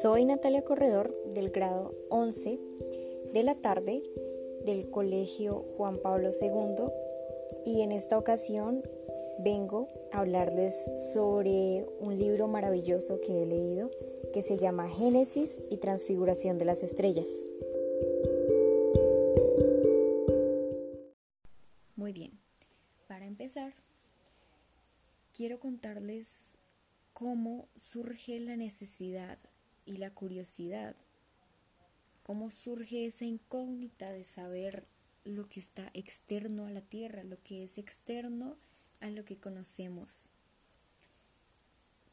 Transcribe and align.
Soy 0.00 0.24
Natalia 0.24 0.64
Corredor 0.64 1.14
del 1.34 1.50
grado 1.50 1.94
11 2.08 2.58
de 3.34 3.42
la 3.42 3.54
tarde 3.54 4.02
del 4.64 4.88
Colegio 4.90 5.66
Juan 5.76 5.98
Pablo 5.98 6.30
II 6.30 6.86
y 7.66 7.82
en 7.82 7.92
esta 7.92 8.16
ocasión 8.16 8.82
vengo 9.38 9.88
a 10.10 10.20
hablarles 10.20 10.74
sobre 11.12 11.84
un 12.00 12.18
libro 12.18 12.48
maravilloso 12.48 13.20
que 13.20 13.42
he 13.42 13.46
leído 13.46 13.90
que 14.32 14.42
se 14.42 14.56
llama 14.56 14.88
Génesis 14.88 15.60
y 15.70 15.76
Transfiguración 15.76 16.56
de 16.56 16.64
las 16.64 16.82
Estrellas. 16.82 17.28
Muy 21.96 22.14
bien, 22.14 22.40
para 23.08 23.26
empezar, 23.26 23.74
quiero 25.36 25.60
contarles 25.60 26.52
cómo 27.12 27.68
surge 27.76 28.40
la 28.40 28.56
necesidad 28.56 29.38
y 29.84 29.96
la 29.96 30.12
curiosidad, 30.12 30.96
cómo 32.22 32.50
surge 32.50 33.06
esa 33.06 33.24
incógnita 33.24 34.12
de 34.12 34.24
saber 34.24 34.86
lo 35.24 35.48
que 35.48 35.60
está 35.60 35.90
externo 35.94 36.66
a 36.66 36.70
la 36.70 36.80
Tierra, 36.80 37.24
lo 37.24 37.42
que 37.42 37.64
es 37.64 37.78
externo 37.78 38.56
a 39.00 39.10
lo 39.10 39.24
que 39.24 39.36
conocemos. 39.36 40.28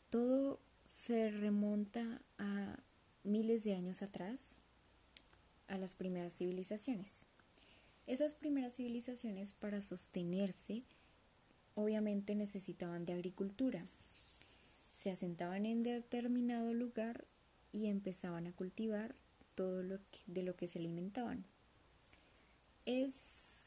Todo 0.09 0.59
se 0.87 1.31
remonta 1.31 2.21
a 2.37 2.77
miles 3.23 3.63
de 3.63 3.75
años 3.75 4.01
atrás, 4.01 4.59
a 5.67 5.77
las 5.77 5.95
primeras 5.95 6.33
civilizaciones. 6.33 7.25
Esas 8.07 8.33
primeras 8.33 8.75
civilizaciones 8.75 9.53
para 9.53 9.81
sostenerse 9.81 10.83
obviamente 11.75 12.33
necesitaban 12.33 13.05
de 13.05 13.13
agricultura 13.13 13.85
se 14.99 15.11
asentaban 15.11 15.65
en 15.65 15.81
determinado 15.81 16.73
lugar 16.73 17.23
y 17.71 17.87
empezaban 17.87 18.47
a 18.47 18.53
cultivar 18.53 19.15
todo 19.55 19.83
lo 19.83 19.99
de 20.27 20.43
lo 20.43 20.55
que 20.55 20.67
se 20.67 20.79
alimentaban. 20.79 21.45
Es 22.85 23.65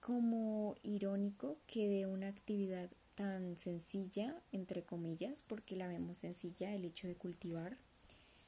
como 0.00 0.76
irónico 0.82 1.58
que 1.66 1.88
de 1.88 2.06
una 2.06 2.28
actividad 2.28 2.90
tan 3.16 3.56
sencilla, 3.56 4.40
entre 4.52 4.82
comillas, 4.82 5.42
porque 5.42 5.74
la 5.74 5.88
vemos 5.88 6.18
sencilla, 6.18 6.74
el 6.74 6.84
hecho 6.84 7.08
de 7.08 7.16
cultivar, 7.16 7.76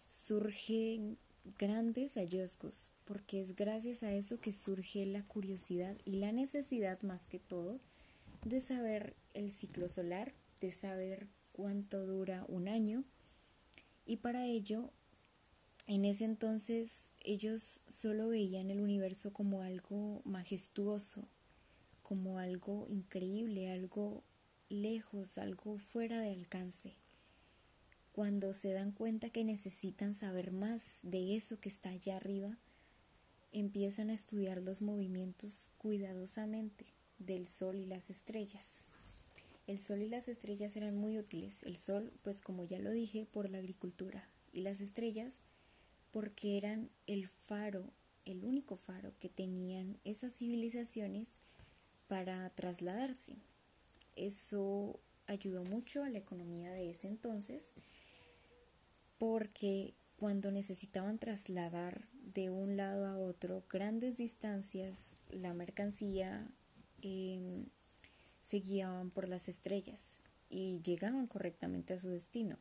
surgen 0.08 1.19
grandes 1.58 2.14
hallazgos, 2.14 2.91
porque 3.04 3.41
es 3.41 3.56
gracias 3.56 4.02
a 4.02 4.12
eso 4.12 4.38
que 4.41 4.52
surge 4.52 5.06
la 5.06 5.22
curiosidad 5.24 5.96
y 6.04 6.16
la 6.16 6.32
necesidad 6.32 7.00
más 7.02 7.26
que 7.26 7.38
todo 7.38 7.80
de 8.44 8.60
saber 8.60 9.14
el 9.34 9.50
ciclo 9.50 9.88
solar, 9.88 10.32
de 10.60 10.70
saber 10.70 11.26
cuánto 11.52 12.06
dura 12.06 12.44
un 12.48 12.69
año 12.69 13.04
y 14.09 14.17
para 14.17 14.47
ello 14.47 14.91
en 15.87 16.06
ese 16.06 16.25
entonces 16.25 17.11
ellos 17.20 17.83
solo 17.89 18.28
veían 18.28 18.70
el 18.70 18.81
universo 18.81 19.34
como 19.34 19.62
algo 19.62 20.23
majestuoso, 20.25 21.28
como 22.03 22.39
algo 22.39 22.87
increíble, 22.89 23.70
algo 23.70 24.25
lejos, 24.70 25.37
algo 25.37 25.78
fuera 25.78 26.20
de 26.23 26.33
alcance. 26.33 26.97
Cuando 28.12 28.55
se 28.55 28.73
dan 28.73 28.92
cuenta 28.92 29.28
que 29.28 29.45
necesitan 29.45 30.15
saber 30.15 30.53
más 30.53 31.00
de 31.03 31.37
eso 31.37 31.61
que 31.61 31.69
está 31.69 31.91
allá 31.91 32.17
arriba, 32.17 32.56
empiezan 33.53 34.09
a 34.09 34.15
estudiar 34.15 34.62
los 34.62 34.81
movimientos 34.81 35.70
cuidadosamente 35.77 36.87
del 37.19 37.47
sol 37.47 37.77
y 37.77 37.84
las 37.84 38.09
estrellas. 38.09 38.88
El 39.69 39.78
sol 39.80 40.00
y 40.00 40.08
las 40.08 40.28
estrellas 40.28 40.77
eran 40.77 40.97
muy 40.97 41.19
útiles. 41.19 41.62
El 41.62 41.77
sol, 41.77 42.11
pues 42.22 42.41
como 42.41 42.64
ya 42.64 42.78
lo 42.78 42.91
dije, 42.91 43.27
por 43.30 43.50
la 43.50 43.58
agricultura. 43.58 44.27
Y 44.50 44.62
las 44.62 44.80
estrellas, 44.80 45.42
porque 46.10 46.56
eran 46.56 46.88
el 47.06 47.28
faro, 47.28 47.93
el 48.25 48.47
único 48.47 48.76
faro 48.76 49.12
que 49.20 49.28
tenían 49.28 49.98
esas 50.04 50.32
civilizaciones 50.32 51.38
para 52.06 52.48
trasladarse. 52.48 53.37
Eso 54.16 54.98
ayudó 55.26 55.65
mucho 55.65 56.03
a 56.03 56.09
la 56.09 56.16
economía 56.16 56.72
de 56.72 56.91
ese 56.91 57.09
entonces, 57.09 57.72
porque 59.19 59.93
cuando 60.16 60.50
necesitaban 60.50 61.19
trasladar 61.19 62.09
de 62.14 62.48
un 62.48 62.78
lado 62.78 63.06
a 63.06 63.19
otro 63.19 63.62
grandes 63.69 64.16
distancias 64.16 65.14
la 65.28 65.53
mercancía, 65.53 66.48
eh, 67.03 67.66
se 68.48 68.60
guiaban 68.60 69.10
por 69.10 69.28
las 69.28 69.47
estrellas 69.47 70.20
y 70.48 70.81
llegaban 70.81 71.26
correctamente 71.26 71.92
a 71.92 71.98
su 71.98 72.09
destino. 72.09 72.56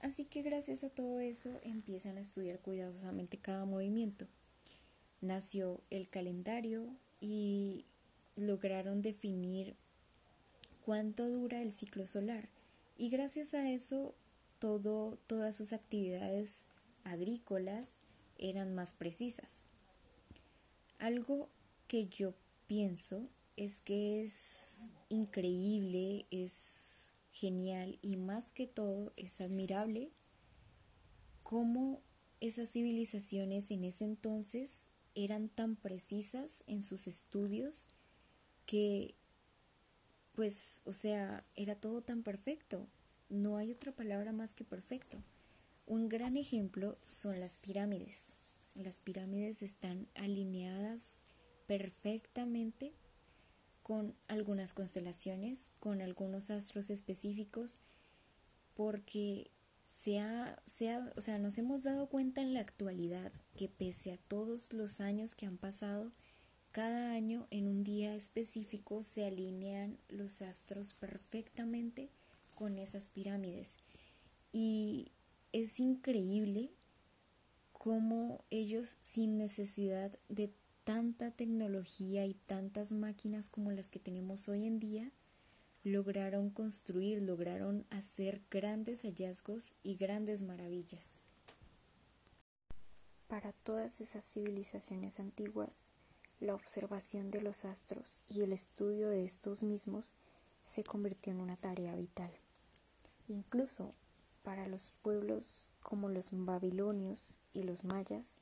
Así 0.00 0.26
que 0.26 0.42
gracias 0.42 0.84
a 0.84 0.90
todo 0.90 1.20
eso 1.20 1.58
empiezan 1.62 2.18
a 2.18 2.20
estudiar 2.20 2.58
cuidadosamente 2.58 3.38
cada 3.38 3.64
movimiento. 3.64 4.26
Nació 5.22 5.80
el 5.88 6.10
calendario 6.10 6.94
y 7.18 7.86
lograron 8.36 9.00
definir 9.00 9.74
cuánto 10.84 11.26
dura 11.30 11.62
el 11.62 11.72
ciclo 11.72 12.06
solar 12.06 12.50
y 12.98 13.08
gracias 13.08 13.54
a 13.54 13.70
eso 13.70 14.14
todo, 14.58 15.16
todas 15.26 15.56
sus 15.56 15.72
actividades 15.72 16.66
agrícolas 17.04 17.88
eran 18.36 18.74
más 18.74 18.92
precisas. 18.92 19.62
Algo 20.98 21.48
que 21.88 22.06
yo 22.06 22.34
pienso 22.66 23.30
es 23.56 23.80
que 23.80 24.22
es 24.22 24.80
increíble, 25.08 26.26
es 26.30 27.12
genial 27.30 27.98
y 28.02 28.16
más 28.16 28.52
que 28.52 28.66
todo 28.66 29.12
es 29.16 29.40
admirable 29.40 30.10
cómo 31.42 32.00
esas 32.40 32.70
civilizaciones 32.70 33.70
en 33.70 33.84
ese 33.84 34.04
entonces 34.04 34.86
eran 35.14 35.48
tan 35.48 35.76
precisas 35.76 36.64
en 36.66 36.82
sus 36.82 37.06
estudios 37.06 37.88
que 38.66 39.14
pues 40.34 40.82
o 40.84 40.92
sea 40.92 41.44
era 41.54 41.74
todo 41.74 42.02
tan 42.02 42.22
perfecto. 42.22 42.86
No 43.28 43.56
hay 43.56 43.72
otra 43.72 43.92
palabra 43.92 44.32
más 44.32 44.54
que 44.54 44.64
perfecto. 44.64 45.22
Un 45.86 46.08
gran 46.08 46.36
ejemplo 46.36 46.98
son 47.04 47.40
las 47.40 47.58
pirámides. 47.58 48.24
Las 48.74 49.00
pirámides 49.00 49.62
están 49.62 50.08
alineadas 50.14 51.22
perfectamente 51.66 52.92
con 53.86 54.16
algunas 54.26 54.74
constelaciones, 54.74 55.70
con 55.78 56.02
algunos 56.02 56.50
astros 56.50 56.90
específicos, 56.90 57.78
porque 58.74 59.52
o 61.14 61.20
sea, 61.20 61.38
nos 61.38 61.56
hemos 61.56 61.84
dado 61.84 62.08
cuenta 62.08 62.42
en 62.42 62.52
la 62.52 62.58
actualidad 62.62 63.30
que 63.56 63.68
pese 63.68 64.10
a 64.10 64.16
todos 64.16 64.72
los 64.72 65.00
años 65.00 65.36
que 65.36 65.46
han 65.46 65.56
pasado, 65.56 66.10
cada 66.72 67.12
año 67.12 67.46
en 67.52 67.68
un 67.68 67.84
día 67.84 68.16
específico 68.16 69.04
se 69.04 69.24
alinean 69.24 69.98
los 70.08 70.42
astros 70.42 70.92
perfectamente 70.92 72.10
con 72.56 72.78
esas 72.78 73.08
pirámides. 73.08 73.76
Y 74.50 75.12
es 75.52 75.78
increíble 75.78 76.72
cómo 77.72 78.44
ellos 78.50 78.96
sin 79.02 79.38
necesidad 79.38 80.18
de 80.28 80.52
tanta 80.86 81.32
tecnología 81.32 82.26
y 82.26 82.34
tantas 82.34 82.92
máquinas 82.92 83.48
como 83.48 83.72
las 83.72 83.90
que 83.90 83.98
tenemos 83.98 84.48
hoy 84.48 84.66
en 84.66 84.78
día, 84.78 85.10
lograron 85.82 86.48
construir, 86.48 87.22
lograron 87.22 87.84
hacer 87.90 88.40
grandes 88.52 89.02
hallazgos 89.02 89.74
y 89.82 89.96
grandes 89.96 90.42
maravillas. 90.42 91.18
Para 93.26 93.52
todas 93.52 94.00
esas 94.00 94.24
civilizaciones 94.24 95.18
antiguas, 95.18 95.90
la 96.38 96.54
observación 96.54 97.32
de 97.32 97.42
los 97.42 97.64
astros 97.64 98.22
y 98.28 98.42
el 98.42 98.52
estudio 98.52 99.08
de 99.08 99.24
estos 99.24 99.64
mismos 99.64 100.12
se 100.64 100.84
convirtió 100.84 101.32
en 101.32 101.40
una 101.40 101.56
tarea 101.56 101.96
vital. 101.96 102.30
Incluso 103.26 103.92
para 104.44 104.68
los 104.68 104.92
pueblos 105.02 105.48
como 105.82 106.08
los 106.08 106.28
babilonios 106.30 107.36
y 107.52 107.64
los 107.64 107.82
mayas, 107.82 108.36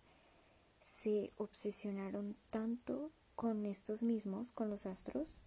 se 0.85 1.33
obsesionaron 1.39 2.37
tanto 2.51 3.11
con 3.35 3.65
estos 3.65 4.03
mismos, 4.03 4.53
con 4.53 4.69
los 4.69 4.85
astros, 4.85 5.41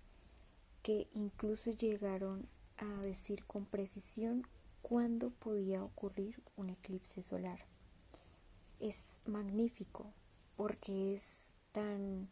que 0.81 1.07
incluso 1.13 1.69
llegaron 1.69 2.50
a 2.78 3.01
decir 3.04 3.45
con 3.45 3.66
precisión 3.66 4.48
cuándo 4.81 5.30
podía 5.30 5.84
ocurrir 5.84 6.42
un 6.56 6.72
eclipse 6.72 7.22
solar. 7.22 7.60
Es 8.80 9.18
magnífico 9.25 10.12
porque 10.56 11.13
es 11.13 11.54
tan 11.72 12.30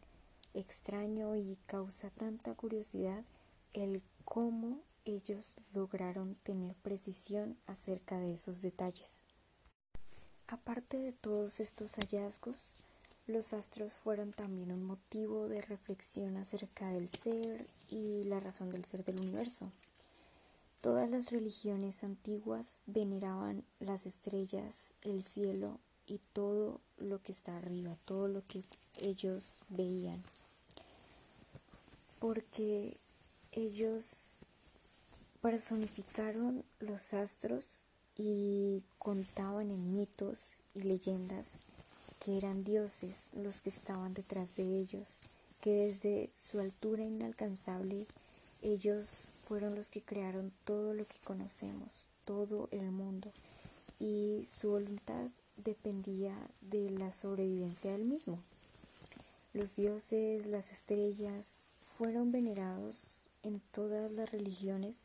extraño 0.52 1.36
y 1.36 1.58
causa 1.66 2.10
tanta 2.10 2.54
curiosidad 2.54 3.24
el 3.72 4.02
cómo 4.24 4.82
ellos 5.04 5.54
lograron 5.72 6.34
tener 6.42 6.74
precisión 6.74 7.56
acerca 7.66 8.18
de 8.18 8.32
esos 8.32 8.62
detalles. 8.62 9.22
Aparte 10.48 10.96
de 10.98 11.12
todos 11.12 11.60
estos 11.60 11.96
hallazgos, 11.96 12.72
los 13.26 13.52
astros 13.52 13.92
fueron 13.92 14.32
también 14.32 14.70
un 14.70 14.84
motivo 14.84 15.48
de 15.48 15.60
reflexión 15.60 16.36
acerca 16.36 16.90
del 16.90 17.10
ser 17.10 17.66
y 17.90 18.24
la 18.24 18.38
razón 18.40 18.70
del 18.70 18.84
ser 18.84 19.04
del 19.04 19.20
universo. 19.20 19.70
todas 20.80 21.10
las 21.10 21.32
religiones 21.32 22.04
antiguas 22.04 22.78
veneraban 22.86 23.64
las 23.80 24.06
estrellas, 24.06 24.92
el 25.02 25.24
cielo 25.24 25.80
y 26.06 26.20
todo 26.32 26.80
lo 26.98 27.20
que 27.20 27.32
está 27.32 27.56
arriba, 27.56 27.96
todo 28.04 28.28
lo 28.28 28.46
que 28.46 28.62
ellos 29.00 29.42
veían. 29.68 30.22
Porque 32.20 32.96
ellos 33.50 34.36
personificaron 35.40 36.64
los 36.78 37.14
astros 37.14 37.64
y 38.16 38.84
contaban 38.98 39.72
en 39.72 39.94
mitos 39.94 40.38
y 40.74 40.82
leyendas 40.82 41.54
que 42.26 42.36
eran 42.36 42.64
dioses 42.64 43.30
los 43.34 43.60
que 43.60 43.70
estaban 43.70 44.12
detrás 44.12 44.56
de 44.56 44.64
ellos, 44.80 45.18
que 45.60 45.70
desde 45.70 46.28
su 46.50 46.58
altura 46.58 47.04
inalcanzable 47.04 48.04
ellos 48.62 49.28
fueron 49.44 49.76
los 49.76 49.90
que 49.90 50.02
crearon 50.02 50.50
todo 50.64 50.92
lo 50.92 51.06
que 51.06 51.20
conocemos, 51.22 52.02
todo 52.24 52.68
el 52.72 52.90
mundo, 52.90 53.30
y 54.00 54.44
su 54.60 54.70
voluntad 54.70 55.28
dependía 55.56 56.36
de 56.62 56.90
la 56.90 57.12
sobrevivencia 57.12 57.92
del 57.92 58.04
mismo. 58.04 58.40
Los 59.54 59.76
dioses, 59.76 60.46
las 60.46 60.72
estrellas, 60.72 61.68
fueron 61.96 62.32
venerados 62.32 63.28
en 63.44 63.60
todas 63.70 64.10
las 64.10 64.32
religiones 64.32 64.96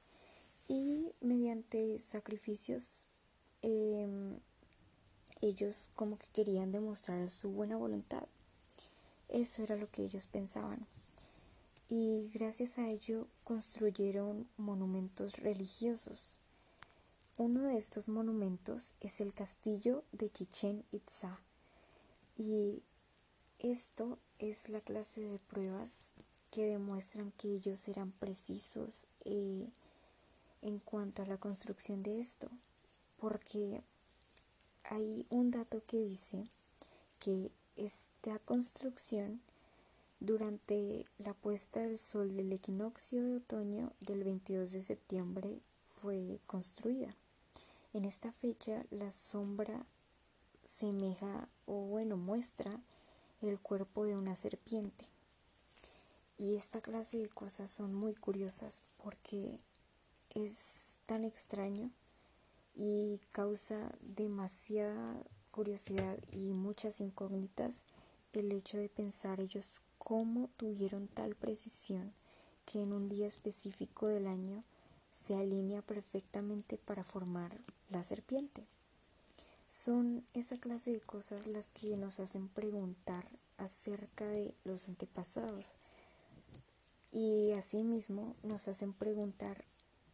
y 0.68 1.12
mediante 1.22 2.00
sacrificios 2.00 3.02
em, 3.62 4.40
ellos 5.42 5.90
como 5.96 6.18
que 6.18 6.28
querían 6.34 6.72
demostrar 6.72 7.30
su 7.30 7.50
buena 7.50 7.78
voluntad. 7.78 8.24
Eso 9.30 9.64
era 9.64 9.76
lo 9.76 9.90
que 9.90 10.04
ellos 10.04 10.28
pensaban. 10.28 10.86
Y 11.90 12.32
gracias 12.34 12.78
a 12.78 12.88
ello 12.88 13.28
construyeron 13.44 14.48
monumentos 14.58 15.38
religiosos. 15.38 16.38
Uno 17.38 17.64
de 17.64 17.78
estos 17.78 18.08
monumentos 18.08 18.94
es 19.02 19.20
el 19.20 19.34
castillo 19.34 20.04
de 20.12 20.30
Chichen 20.30 20.84
Itza. 20.92 21.40
Y 22.38 22.84
esto 23.60 24.18
es 24.40 24.70
la 24.70 24.80
clase 24.82 25.22
de 25.22 25.40
pruebas 25.40 26.08
que 26.52 26.66
demuestran 26.66 27.32
que 27.32 27.56
ellos 27.56 27.88
eran 27.88 28.12
precisos 28.12 29.06
eh, 29.26 29.68
en 30.62 30.80
cuanto 30.80 31.24
a 31.24 31.26
la 31.26 31.38
construcción 31.38 32.04
de 32.04 32.20
esto. 32.20 32.50
Porque 33.20 33.82
hay 34.92 35.26
un 35.30 35.52
dato 35.52 35.82
que 35.88 35.98
dice 36.02 36.44
que 37.22 37.50
esta 37.78 38.40
construcción 38.40 39.40
durante 40.20 41.06
la 41.18 41.34
puesta 41.34 41.80
del 41.80 41.98
sol 41.98 42.36
del 42.36 42.52
equinoccio 42.52 43.24
de 43.24 43.38
otoño 43.38 43.94
del 44.02 44.26
22 44.26 44.74
de 44.74 44.82
septiembre 44.82 45.60
fue 46.02 46.40
construida. 46.46 47.16
En 47.94 48.04
esta 48.04 48.34
fecha 48.34 48.84
la 48.92 49.12
sombra 49.12 49.86
semeja 50.66 51.48
o 51.66 51.86
bueno 51.86 52.18
muestra 52.18 52.78
el 53.42 53.62
cuerpo 53.62 54.04
de 54.04 54.18
una 54.18 54.36
serpiente. 54.36 55.06
Y 56.38 56.56
esta 56.56 56.82
clase 56.82 57.18
de 57.18 57.30
cosas 57.30 57.72
son 57.72 57.94
muy 57.94 58.14
curiosas 58.14 58.82
porque 59.02 59.58
es 60.36 60.98
tan 61.06 61.24
extraño 61.24 61.92
y 62.76 63.20
causa 63.32 63.92
demasiada 64.02 65.16
curiosidad 65.52 66.18
y 66.32 66.54
muchas 66.54 67.02
incógnitas 67.02 67.84
el 68.40 68.52
hecho 68.52 68.78
de 68.78 68.90
pensar 68.90 69.40
ellos 69.40 69.66
cómo 69.98 70.50
tuvieron 70.58 71.08
tal 71.08 71.36
precisión 71.36 72.14
que 72.66 72.82
en 72.82 72.94
un 72.94 73.10
día 73.10 73.28
específico 73.28 74.08
del 74.08 74.28
año 74.28 74.64
se 75.14 75.36
alinea 75.36 75.82
perfectamente 75.82 76.78
para 76.78 77.04
formar 77.04 77.58
la 77.90 78.04
serpiente. 78.04 78.66
Son 79.70 80.24
esa 80.34 80.58
clase 80.58 80.92
de 80.92 81.02
cosas 81.02 81.48
las 81.48 81.72
que 81.72 81.98
nos 81.98 82.20
hacen 82.20 82.48
preguntar 82.48 83.28
acerca 83.58 84.28
de 84.28 84.54
los 84.64 84.88
antepasados 84.88 85.76
y 87.12 87.52
asimismo 87.52 88.36
nos 88.44 88.68
hacen 88.68 88.94
preguntar 88.94 89.66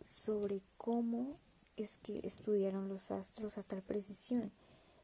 sobre 0.02 0.62
cómo 0.78 1.36
es 1.78 2.00
que 2.00 2.20
estudiaron 2.24 2.90
los 2.90 3.12
astros 3.12 3.58
a 3.58 3.64
tal 3.64 3.82
precisión. 3.82 4.52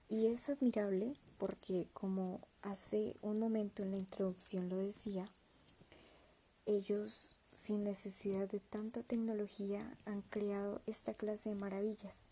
Y 0.10 0.28
es 0.28 0.50
admirable 0.50 1.16
porque, 1.38 1.88
como 1.94 2.42
hace 2.62 3.16
un 3.22 3.40
momento 3.40 3.84
en 3.84 3.92
la 3.92 3.98
introducción 3.98 4.70
lo 4.70 4.78
decía, 4.78 5.30
ellos 6.66 7.38
sin 7.56 7.84
necesidad 7.84 8.50
de 8.50 8.60
tanta 8.60 9.04
tecnología 9.04 9.96
han 10.06 10.22
creado 10.24 10.81
esta 10.88 11.14
clase 11.14 11.50
de 11.50 11.56
maravillas, 11.56 12.25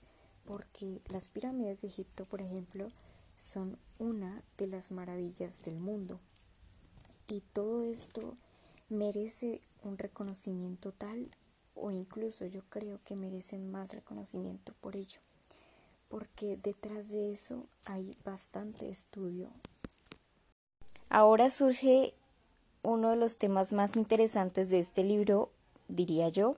porque 0.46 1.02
las 1.10 1.30
pirámides 1.30 1.82
de 1.82 1.88
Egipto, 1.88 2.26
por 2.26 2.42
ejemplo, 2.42 2.88
son 3.38 3.78
una 4.00 4.44
de 4.58 4.68
las 4.68 4.92
maravillas 4.92 5.62
del 5.64 5.80
mundo. 5.80 6.20
Y 7.28 7.42
todo 7.54 7.84
esto 7.84 8.36
merece 8.90 9.62
un 9.84 9.98
reconocimiento 9.98 10.92
tal 10.92 11.30
o 11.76 11.92
incluso 11.92 12.46
yo 12.46 12.62
creo 12.70 13.00
que 13.06 13.16
merecen 13.16 13.72
más 13.72 13.94
reconocimiento 13.94 14.74
por 14.82 14.96
ello, 14.96 15.20
porque 16.10 16.58
detrás 16.62 17.10
de 17.10 17.32
eso 17.32 17.66
hay 17.86 18.16
bastante 18.24 18.90
estudio. 18.90 19.50
Ahora 21.10 21.50
surge 21.50 22.14
uno 22.84 23.10
de 23.10 23.16
los 23.16 23.38
temas 23.38 23.74
más 23.74 23.96
interesantes 23.96 24.70
de 24.70 24.80
este 24.80 25.04
libro, 25.04 25.50
diría 25.88 26.30
yo, 26.30 26.56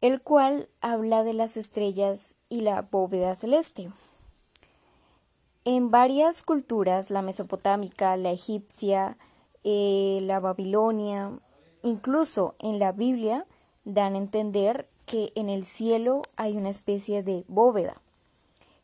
el 0.00 0.20
cual 0.20 0.68
habla 0.80 1.24
de 1.24 1.34
las 1.34 1.56
estrellas 1.56 2.36
y 2.48 2.60
la 2.60 2.82
bóveda 2.82 3.34
celeste. 3.34 3.90
En 5.64 5.90
varias 5.90 6.42
culturas, 6.42 7.10
la 7.10 7.20
mesopotámica, 7.20 8.16
la 8.16 8.30
egipcia, 8.30 9.18
eh, 9.64 10.20
la 10.22 10.40
babilonia, 10.40 11.32
incluso 11.82 12.54
en 12.60 12.78
la 12.78 12.92
Biblia, 12.92 13.44
dan 13.88 14.14
a 14.14 14.18
entender 14.18 14.86
que 15.06 15.32
en 15.34 15.48
el 15.48 15.64
cielo 15.64 16.22
hay 16.36 16.56
una 16.56 16.68
especie 16.68 17.22
de 17.22 17.44
bóveda, 17.48 18.00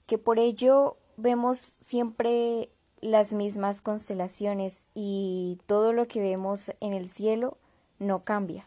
que 0.07 0.17
por 0.17 0.39
ello 0.39 0.97
vemos 1.19 1.77
siempre 1.81 2.71
las 3.03 3.35
mismas 3.35 3.83
constelaciones 3.83 4.87
y 4.95 5.59
todo 5.67 5.93
lo 5.93 6.09
que 6.09 6.23
vemos 6.23 6.73
en 6.81 6.95
el 6.95 7.07
cielo 7.07 7.59
no 7.99 8.25
cambia. 8.25 8.67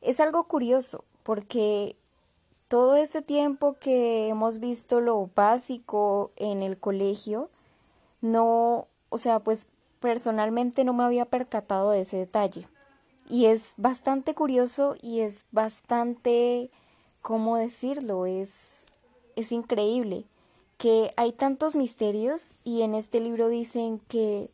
Es 0.00 0.20
algo 0.20 0.44
curioso 0.44 1.04
porque 1.24 1.96
todo 2.68 2.94
este 2.94 3.20
tiempo 3.20 3.76
que 3.80 4.28
hemos 4.28 4.60
visto 4.60 5.00
lo 5.00 5.28
básico 5.34 6.30
en 6.36 6.62
el 6.62 6.78
colegio, 6.78 7.50
no, 8.20 8.86
o 9.08 9.18
sea, 9.18 9.40
pues 9.40 9.68
personalmente 9.98 10.84
no 10.84 10.92
me 10.92 11.02
había 11.02 11.24
percatado 11.24 11.90
de 11.90 12.02
ese 12.02 12.18
detalle. 12.18 12.66
Y 13.30 13.46
es 13.46 13.74
bastante 13.76 14.34
curioso 14.34 14.96
y 15.00 15.20
es 15.20 15.46
bastante, 15.52 16.68
¿cómo 17.22 17.56
decirlo? 17.56 18.26
Es, 18.26 18.86
es 19.36 19.52
increíble 19.52 20.24
que 20.78 21.12
hay 21.16 21.30
tantos 21.30 21.76
misterios 21.76 22.54
y 22.64 22.82
en 22.82 22.96
este 22.96 23.20
libro 23.20 23.48
dicen 23.48 24.00
que 24.08 24.50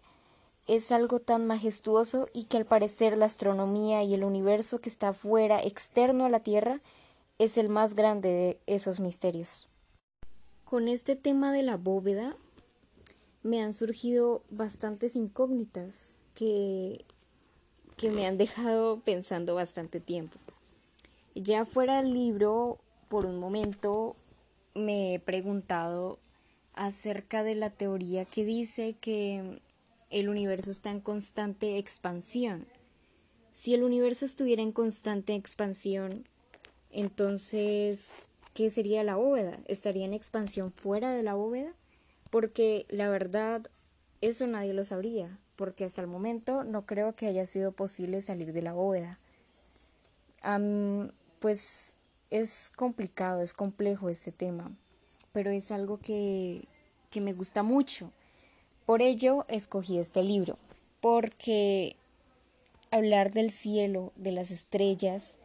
es 0.67 0.93
algo 0.93 1.21
tan 1.21 1.47
majestuoso 1.47 2.29
y 2.35 2.45
que 2.45 2.59
al 2.59 2.67
parecer 2.67 3.17
la 3.17 3.25
astronomía 3.25 4.03
y 4.03 4.13
el 4.13 4.25
universo 4.25 4.81
que 4.81 4.91
está 4.91 5.15
fuera, 5.15 5.63
externo 5.63 6.27
a 6.27 6.29
la 6.29 6.41
Tierra, 6.41 6.83
es 7.39 7.57
el 7.57 7.71
más 7.71 7.95
grande 7.95 8.29
de 8.29 8.61
esos 8.67 9.01
misterios. 9.01 9.69
Con 10.67 10.89
este 10.89 11.17
tema 11.17 11.51
de 11.51 11.63
la 11.63 11.79
bóveda 11.79 12.37
me 13.43 13.63
han 13.63 13.73
surgido 13.73 14.43
bastantes 14.51 15.17
incógnitas 15.17 16.17
que 16.35 17.07
que 17.97 18.11
me 18.11 18.27
han 18.27 18.37
dejado 18.37 19.01
pensando 19.01 19.55
bastante 19.55 20.01
tiempo. 20.01 20.39
Ya 21.35 21.65
fuera 21.65 22.03
del 22.03 22.13
libro, 22.13 22.79
por 23.09 23.25
un 23.25 23.39
momento 23.39 24.17
me 24.75 25.15
he 25.15 25.19
preguntado 25.19 26.19
acerca 26.75 27.43
de 27.43 27.55
la 27.55 27.71
teoría 27.71 28.27
que 28.27 28.45
dice 28.45 28.95
que 29.01 29.61
el 30.11 30.29
universo 30.29 30.71
está 30.71 30.91
en 30.91 31.01
constante 31.01 31.79
expansión. 31.79 32.67
Si 33.55 33.73
el 33.73 33.83
universo 33.83 34.27
estuviera 34.27 34.63
en 34.63 34.73
constante 34.73 35.35
expansión, 35.35 36.29
entonces, 36.91 38.29
¿qué 38.53 38.69
sería 38.69 39.03
la 39.05 39.17
bóveda? 39.17 39.59
¿Estaría 39.67 40.05
en 40.05 40.13
expansión 40.13 40.71
fuera 40.71 41.13
de 41.13 41.23
la 41.23 41.35
bóveda? 41.35 41.73
Porque 42.29 42.85
la 42.91 43.09
verdad, 43.09 43.63
eso 44.21 44.47
nadie 44.47 44.75
lo 44.75 44.85
sabría 44.85 45.39
porque 45.57 45.85
hasta 45.85 46.01
el 46.01 46.07
momento 46.07 46.65
no 46.65 46.87
creo 46.87 47.15
que 47.15 47.27
haya 47.27 47.47
sido 47.47 47.73
posible 47.73 48.21
salir 48.21 48.53
de 48.53 48.63
la 48.63 48.73
bóveda. 48.73 49.19
pues 51.41 51.97
es 52.31 52.71
complicado, 52.75 53.41
es 53.41 53.53
complejo 53.53 54.09
este 54.09 54.33
tema, 54.33 54.71
pero 55.33 55.51
es 55.51 55.71
algo 55.71 55.99
que, 55.99 56.65
que 57.11 57.21
me 57.21 57.33
gusta 57.33 57.63
mucho. 57.63 58.11
Por 58.85 59.03
ello 59.03 59.45
escogí 59.49 59.99
este 59.99 60.23
libro, 60.23 60.57
porque 61.01 61.97
hablar 62.91 63.33
del 63.33 63.51
cielo, 63.51 64.13
de 64.17 64.33
las 64.33 64.51
estrellas, 64.51 65.37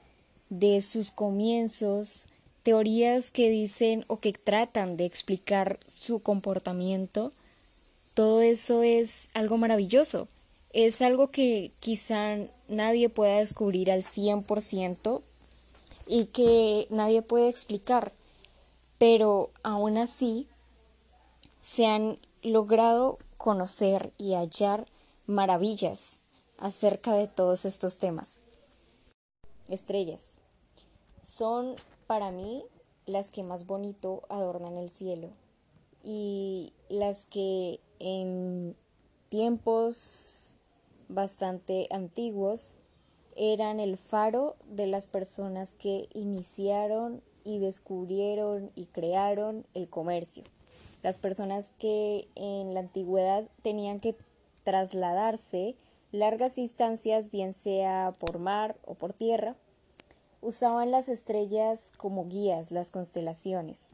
de 0.49 0.81
sus 0.81 1.11
comienzos, 1.11 2.27
teorías 2.63 3.31
que 3.31 3.49
dicen 3.49 4.05
o 4.07 4.19
que 4.19 4.33
tratan 4.33 4.97
de 4.97 5.05
explicar 5.05 5.79
su 5.87 6.21
comportamiento, 6.21 7.31
todo 8.13 8.41
eso 8.41 8.83
es 8.83 9.29
algo 9.33 9.57
maravilloso. 9.57 10.27
Es 10.73 11.01
algo 11.01 11.31
que 11.31 11.71
quizá 11.79 12.37
nadie 12.67 13.09
pueda 13.09 13.37
descubrir 13.37 13.91
al 13.91 14.03
100% 14.03 15.21
y 16.07 16.25
que 16.25 16.87
nadie 16.89 17.21
puede 17.21 17.49
explicar, 17.49 18.13
pero 18.97 19.51
aún 19.63 19.97
así 19.97 20.47
se 21.61 21.85
han 21.85 22.17
logrado 22.41 23.17
conocer 23.37 24.13
y 24.17 24.33
hallar 24.33 24.85
maravillas 25.25 26.21
acerca 26.57 27.13
de 27.15 27.27
todos 27.27 27.65
estos 27.65 27.97
temas. 27.97 28.39
Estrellas. 29.69 30.23
Son 31.23 31.75
para 32.07 32.31
mí 32.31 32.63
las 33.05 33.31
que 33.31 33.43
más 33.43 33.65
bonito 33.65 34.23
adornan 34.29 34.77
el 34.77 34.89
cielo 34.89 35.29
y 36.03 36.73
las 36.89 37.25
que 37.25 37.79
en 37.99 38.75
tiempos 39.29 40.55
bastante 41.09 41.87
antiguos 41.91 42.73
eran 43.35 43.79
el 43.79 43.97
faro 43.97 44.55
de 44.69 44.87
las 44.87 45.07
personas 45.07 45.73
que 45.73 46.07
iniciaron 46.13 47.21
y 47.43 47.59
descubrieron 47.59 48.71
y 48.75 48.85
crearon 48.85 49.65
el 49.73 49.89
comercio. 49.89 50.43
Las 51.03 51.17
personas 51.17 51.71
que 51.79 52.27
en 52.35 52.73
la 52.73 52.81
antigüedad 52.81 53.47
tenían 53.61 53.99
que 53.99 54.15
trasladarse 54.63 55.75
largas 56.11 56.55
distancias, 56.55 57.31
bien 57.31 57.53
sea 57.53 58.15
por 58.19 58.39
mar 58.39 58.75
o 58.85 58.95
por 58.95 59.13
tierra, 59.13 59.55
usaban 60.41 60.91
las 60.91 61.07
estrellas 61.09 61.91
como 61.97 62.27
guías, 62.27 62.71
las 62.71 62.91
constelaciones. 62.91 63.89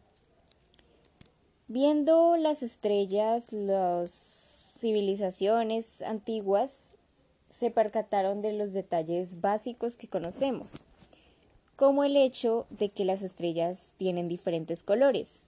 Viendo 1.70 2.38
las 2.38 2.64
estrellas, 2.64 3.52
las 3.52 4.10
civilizaciones 4.78 6.02
antiguas 6.02 6.94
se 7.50 7.72
percataron 7.72 8.42
de 8.42 8.54
los 8.54 8.72
detalles 8.72 9.42
básicos 9.42 9.98
que 9.98 10.08
conocemos, 10.08 10.82
como 11.76 12.06
el 12.06 12.16
hecho 12.16 12.68
de 12.70 12.88
que 12.88 13.04
las 13.04 13.22
estrellas 13.22 13.92
tienen 13.98 14.30
diferentes 14.30 14.82
colores. 14.82 15.48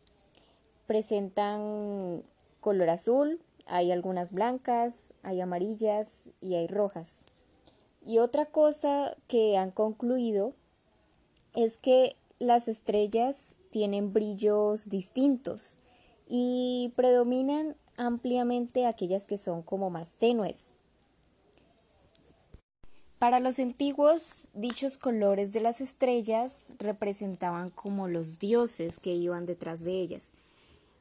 Presentan 0.87 2.21
color 2.59 2.89
azul, 2.89 3.39
hay 3.65 3.93
algunas 3.93 4.33
blancas, 4.33 5.13
hay 5.23 5.39
amarillas 5.39 6.25
y 6.41 6.55
hay 6.55 6.67
rojas. 6.67 7.23
Y 8.03 8.17
otra 8.17 8.45
cosa 8.45 9.15
que 9.29 9.55
han 9.55 9.71
concluido 9.71 10.51
es 11.55 11.77
que 11.77 12.17
las 12.39 12.67
estrellas 12.67 13.55
tienen 13.71 14.11
brillos 14.11 14.89
distintos 14.89 15.79
y 16.29 16.93
predominan 16.95 17.75
ampliamente 17.97 18.85
aquellas 18.85 19.25
que 19.25 19.37
son 19.37 19.61
como 19.61 19.89
más 19.89 20.13
tenues. 20.13 20.73
Para 23.17 23.41
los 23.41 23.59
antiguos, 23.59 24.47
dichos 24.53 24.97
colores 24.97 25.51
de 25.51 25.59
las 25.59 25.81
estrellas 25.81 26.67
representaban 26.77 27.69
como 27.69 28.07
los 28.07 28.39
dioses 28.39 28.97
que 28.99 29.13
iban 29.13 29.45
detrás 29.45 29.83
de 29.83 29.99
ellas, 29.99 30.31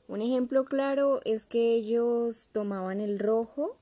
un 0.09 0.23
ejemplo 0.23 0.65
claro 0.65 1.21
es 1.27 1.45
que 1.45 1.75
ellos 1.75 2.49
tomaban 2.53 3.01
el 3.01 3.19
rojo 3.19 3.77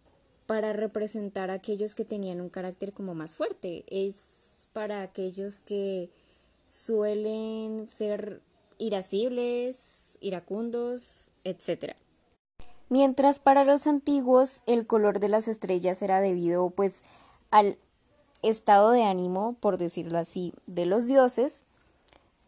para 0.47 0.73
representar 0.73 1.51
a 1.51 1.55
aquellos 1.55 1.95
que 1.95 2.05
tenían 2.05 2.41
un 2.41 2.49
carácter 2.49 2.93
como 2.93 3.15
más 3.15 3.37
fuerte. 3.37 3.85
Es 3.87 4.67
para 4.73 5.03
aquellos 5.03 5.61
que 5.61 6.11
suelen 6.67 7.87
ser 7.87 8.41
irascibles, 8.79 10.19
iracundos, 10.21 11.26
etc. 11.49 11.95
Mientras 12.89 13.41
para 13.41 13.65
los 13.65 13.87
antiguos 13.87 14.63
el 14.67 14.87
color 14.87 15.19
de 15.19 15.29
las 15.29 15.49
estrellas 15.49 16.03
era 16.03 16.21
debido 16.21 16.71
pues 16.71 17.03
al 17.51 17.79
estado 18.43 18.91
de 18.91 19.03
ánimo, 19.03 19.57
por 19.61 19.79
decirlo 19.79 20.19
así, 20.19 20.53
de 20.67 20.87
los 20.87 21.07
dioses, 21.07 21.65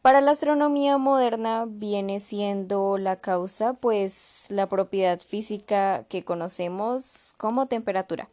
para 0.02 0.21
la 0.21 0.31
astronomía 0.31 0.97
moderna 0.97 1.67
viene 1.69 2.21
siendo 2.21 2.99
la 2.99 3.17
causa, 3.17 3.75
pues, 3.75 4.47
la 4.49 4.69
propiedad 4.69 5.21
física 5.21 6.05
que 6.09 6.25
conocemos 6.25 7.35
como 7.37 7.67
temperatura. 7.67 8.28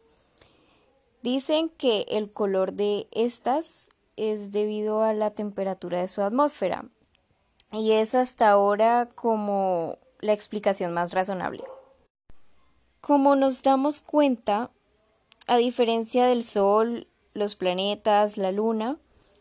Dicen 1.23 1.69
que 1.69 2.05
el 2.07 2.31
color 2.31 2.73
de 2.73 3.07
estas 3.11 3.89
es 4.15 4.51
debido 4.51 5.01
a 5.01 5.13
la 5.13 5.31
temperatura 5.31 5.99
de 5.99 6.07
su 6.07 6.21
atmósfera 6.21 6.85
y 7.71 7.93
es 7.93 8.13
hasta 8.13 8.51
ahora 8.51 9.09
como 9.15 9.97
la 10.21 10.33
explicación 10.33 10.93
más 10.93 11.13
razonable. 11.13 11.63
Como 13.01 13.35
nos 13.35 13.61
damos 13.63 14.01
cuenta, 14.01 14.71
a 15.47 15.57
diferencia 15.57 16.25
del 16.25 16.43
Sol, 16.43 17.07
los 17.33 17.55
planetas, 17.55 18.37
la 18.37 18.51
Luna, 18.51 18.97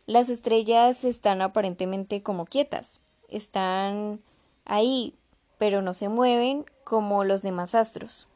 las 0.07 0.28
estrellas 0.28 1.04
están 1.04 1.40
aparentemente 1.40 2.23
como 2.23 2.45
quietas, 2.45 3.00
están 3.28 4.21
ahí, 4.66 5.14
pero 5.59 5.81
no 5.81 5.95
se 5.95 6.09
mueven 6.09 6.66
como 6.85 7.25
los 7.25 7.40
demás 7.40 7.75
astros. 7.75 8.28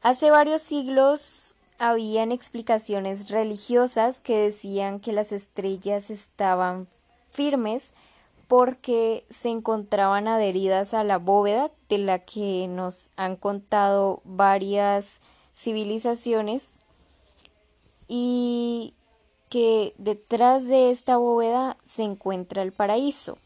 Hace 0.00 0.30
varios 0.30 0.62
siglos 0.62 1.56
habían 1.78 2.30
explicaciones 2.30 3.30
religiosas 3.30 4.20
que 4.20 4.38
decían 4.38 5.00
que 5.00 5.12
las 5.12 5.32
estrellas 5.32 6.10
estaban 6.10 6.86
firmes 7.30 7.90
porque 8.48 9.26
se 9.30 9.50
encontraban 9.50 10.26
adheridas 10.26 10.94
a 10.94 11.04
la 11.04 11.18
bóveda 11.18 11.70
de 11.88 11.98
la 11.98 12.20
que 12.20 12.66
nos 12.66 13.10
han 13.16 13.36
contado 13.36 14.22
varias 14.24 15.20
civilizaciones 15.54 16.78
y 18.08 18.94
que 19.50 19.94
detrás 19.98 20.66
de 20.66 20.90
esta 20.90 21.18
bóveda 21.18 21.76
se 21.84 22.02
encuentra 22.04 22.62
el 22.62 22.72
paraíso. 22.72 23.38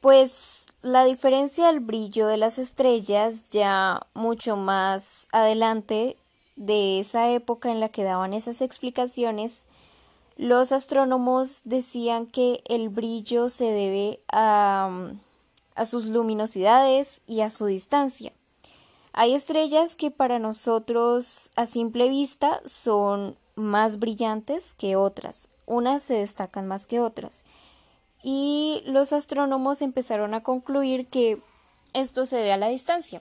Pues 0.00 0.66
la 0.82 1.04
diferencia 1.04 1.68
del 1.68 1.78
brillo 1.78 2.26
de 2.26 2.36
las 2.36 2.58
estrellas 2.58 3.48
ya 3.50 4.00
mucho 4.14 4.56
más 4.56 5.28
adelante 5.30 6.16
de 6.56 6.98
esa 6.98 7.30
época 7.30 7.70
en 7.70 7.78
la 7.78 7.88
que 7.88 8.02
daban 8.02 8.34
esas 8.34 8.62
explicaciones, 8.62 9.64
los 10.36 10.72
astrónomos 10.72 11.60
decían 11.64 12.26
que 12.26 12.62
el 12.66 12.88
brillo 12.88 13.50
se 13.50 13.66
debe 13.66 14.20
a, 14.32 14.90
sus 15.84 16.06
luminosidades 16.06 17.22
y 17.26 17.40
a 17.40 17.50
su 17.50 17.66
distancia. 17.66 18.32
Hay 19.12 19.34
estrellas 19.34 19.94
que 19.94 20.10
para 20.10 20.38
nosotros 20.38 21.50
a 21.56 21.66
simple 21.66 22.08
vista 22.08 22.60
son 22.64 23.36
más 23.56 23.98
brillantes 23.98 24.74
que 24.74 24.96
otras, 24.96 25.48
unas 25.66 26.02
se 26.02 26.14
destacan 26.14 26.66
más 26.66 26.86
que 26.86 27.00
otras. 27.00 27.44
Y 28.22 28.82
los 28.86 29.12
astrónomos 29.12 29.82
empezaron 29.82 30.32
a 30.32 30.42
concluir 30.42 31.08
que 31.08 31.42
esto 31.92 32.24
se 32.24 32.36
debe 32.36 32.52
a 32.52 32.56
la 32.56 32.68
distancia. 32.68 33.20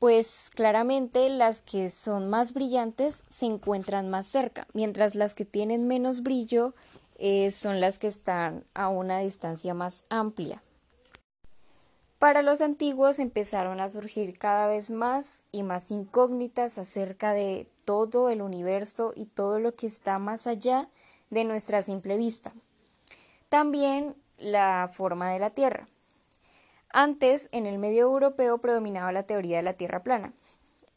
Pues 0.00 0.48
claramente 0.54 1.28
las 1.28 1.60
que 1.60 1.90
son 1.90 2.30
más 2.30 2.54
brillantes 2.54 3.22
se 3.28 3.44
encuentran 3.44 4.08
más 4.08 4.26
cerca, 4.26 4.66
mientras 4.72 5.14
las 5.14 5.34
que 5.34 5.44
tienen 5.44 5.86
menos 5.86 6.22
brillo 6.22 6.72
eh, 7.18 7.50
son 7.50 7.82
las 7.82 7.98
que 7.98 8.06
están 8.06 8.64
a 8.72 8.88
una 8.88 9.18
distancia 9.18 9.74
más 9.74 10.04
amplia. 10.08 10.62
Para 12.18 12.40
los 12.40 12.62
antiguos 12.62 13.18
empezaron 13.18 13.78
a 13.78 13.90
surgir 13.90 14.38
cada 14.38 14.68
vez 14.68 14.90
más 14.90 15.40
y 15.52 15.62
más 15.62 15.90
incógnitas 15.90 16.78
acerca 16.78 17.34
de 17.34 17.66
todo 17.84 18.30
el 18.30 18.40
universo 18.40 19.12
y 19.14 19.26
todo 19.26 19.60
lo 19.60 19.74
que 19.74 19.86
está 19.86 20.18
más 20.18 20.46
allá 20.46 20.88
de 21.28 21.44
nuestra 21.44 21.82
simple 21.82 22.16
vista. 22.16 22.54
También 23.50 24.16
la 24.38 24.90
forma 24.90 25.30
de 25.30 25.40
la 25.40 25.50
Tierra. 25.50 25.88
Antes, 26.92 27.48
en 27.52 27.66
el 27.66 27.78
medio 27.78 28.02
europeo 28.02 28.58
predominaba 28.58 29.12
la 29.12 29.22
teoría 29.22 29.58
de 29.58 29.62
la 29.62 29.74
Tierra 29.74 30.02
plana. 30.02 30.32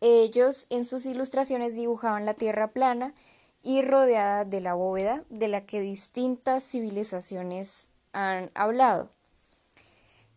Ellos 0.02 0.66
en 0.70 0.86
sus 0.86 1.06
ilustraciones 1.06 1.76
dibujaban 1.76 2.26
la 2.26 2.34
Tierra 2.34 2.70
plana 2.70 3.14
y 3.62 3.82
rodeada 3.82 4.44
de 4.44 4.60
la 4.60 4.74
bóveda 4.74 5.24
de 5.30 5.48
la 5.48 5.66
que 5.66 5.80
distintas 5.80 6.64
civilizaciones 6.64 7.90
han 8.12 8.52
hablado 8.54 9.10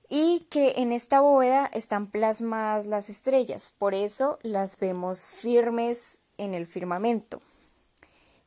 y 0.08 0.46
que 0.50 0.74
en 0.76 0.92
esta 0.92 1.20
bóveda 1.20 1.66
están 1.72 2.06
plasmadas 2.06 2.86
las 2.86 3.10
estrellas, 3.10 3.74
por 3.76 3.94
eso 3.94 4.38
las 4.42 4.78
vemos 4.78 5.26
firmes 5.26 6.18
en 6.38 6.54
el 6.54 6.66
firmamento. 6.66 7.40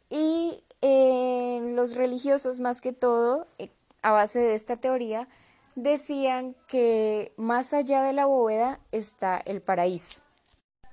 Y 0.09 0.63
eh, 0.81 1.59
los 1.75 1.95
religiosos, 1.95 2.59
más 2.59 2.81
que 2.81 2.93
todo, 2.93 3.47
eh, 3.57 3.69
a 4.01 4.11
base 4.11 4.39
de 4.39 4.55
esta 4.55 4.77
teoría, 4.77 5.27
decían 5.75 6.55
que 6.67 7.33
más 7.38 7.73
allá 7.73 8.03
de 8.03 8.13
la 8.13 8.25
bóveda 8.25 8.79
está 8.91 9.38
el 9.38 9.61
paraíso. 9.61 10.21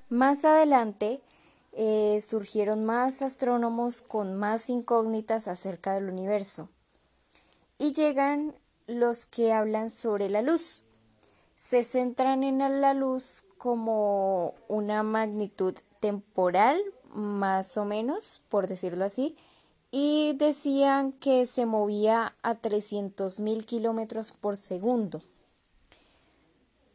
Más 0.09 0.45
adelante, 0.45 1.21
eh, 1.73 2.21
surgieron 2.26 2.85
más 2.85 3.23
astrónomos 3.23 4.00
con 4.00 4.35
más 4.37 4.71
incógnitas 4.71 5.49
acerca 5.49 5.92
del 5.92 6.09
universo. 6.09 6.68
Y 7.78 7.92
llegan 7.92 8.54
los 8.87 9.26
que 9.26 9.52
hablan 9.52 9.90
sobre 9.90 10.30
la 10.30 10.42
luz. 10.42 10.85
Se 11.56 11.85
centran 11.85 12.45
en 12.45 12.59
la 12.80 12.95
luz 12.95 13.45
como 13.59 14.54
una 14.68 15.02
magnitud 15.02 15.75
temporal, 16.00 16.80
más 17.12 17.76
o 17.76 17.85
menos, 17.85 18.40
por 18.49 18.68
decirlo 18.68 19.04
así, 19.04 19.37
y 19.99 20.35
decían 20.35 21.12
que 21.12 21.47
se 21.47 21.65
movía 21.65 22.35
a 22.43 22.57
300.000 22.57 23.65
kilómetros 23.65 24.31
por 24.31 24.59
segundo. 24.59 25.23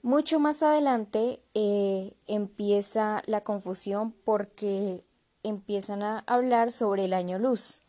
Mucho 0.04 0.40
más 0.40 0.62
adelante 0.62 1.40
eh, 1.56 2.14
empieza 2.28 3.24
la 3.26 3.42
confusión 3.42 4.14
porque 4.24 5.04
empiezan 5.42 6.04
a 6.04 6.20
hablar 6.28 6.72
sobre 6.72 7.06
el 7.06 7.14
año 7.14 7.40
luz. 7.40 7.82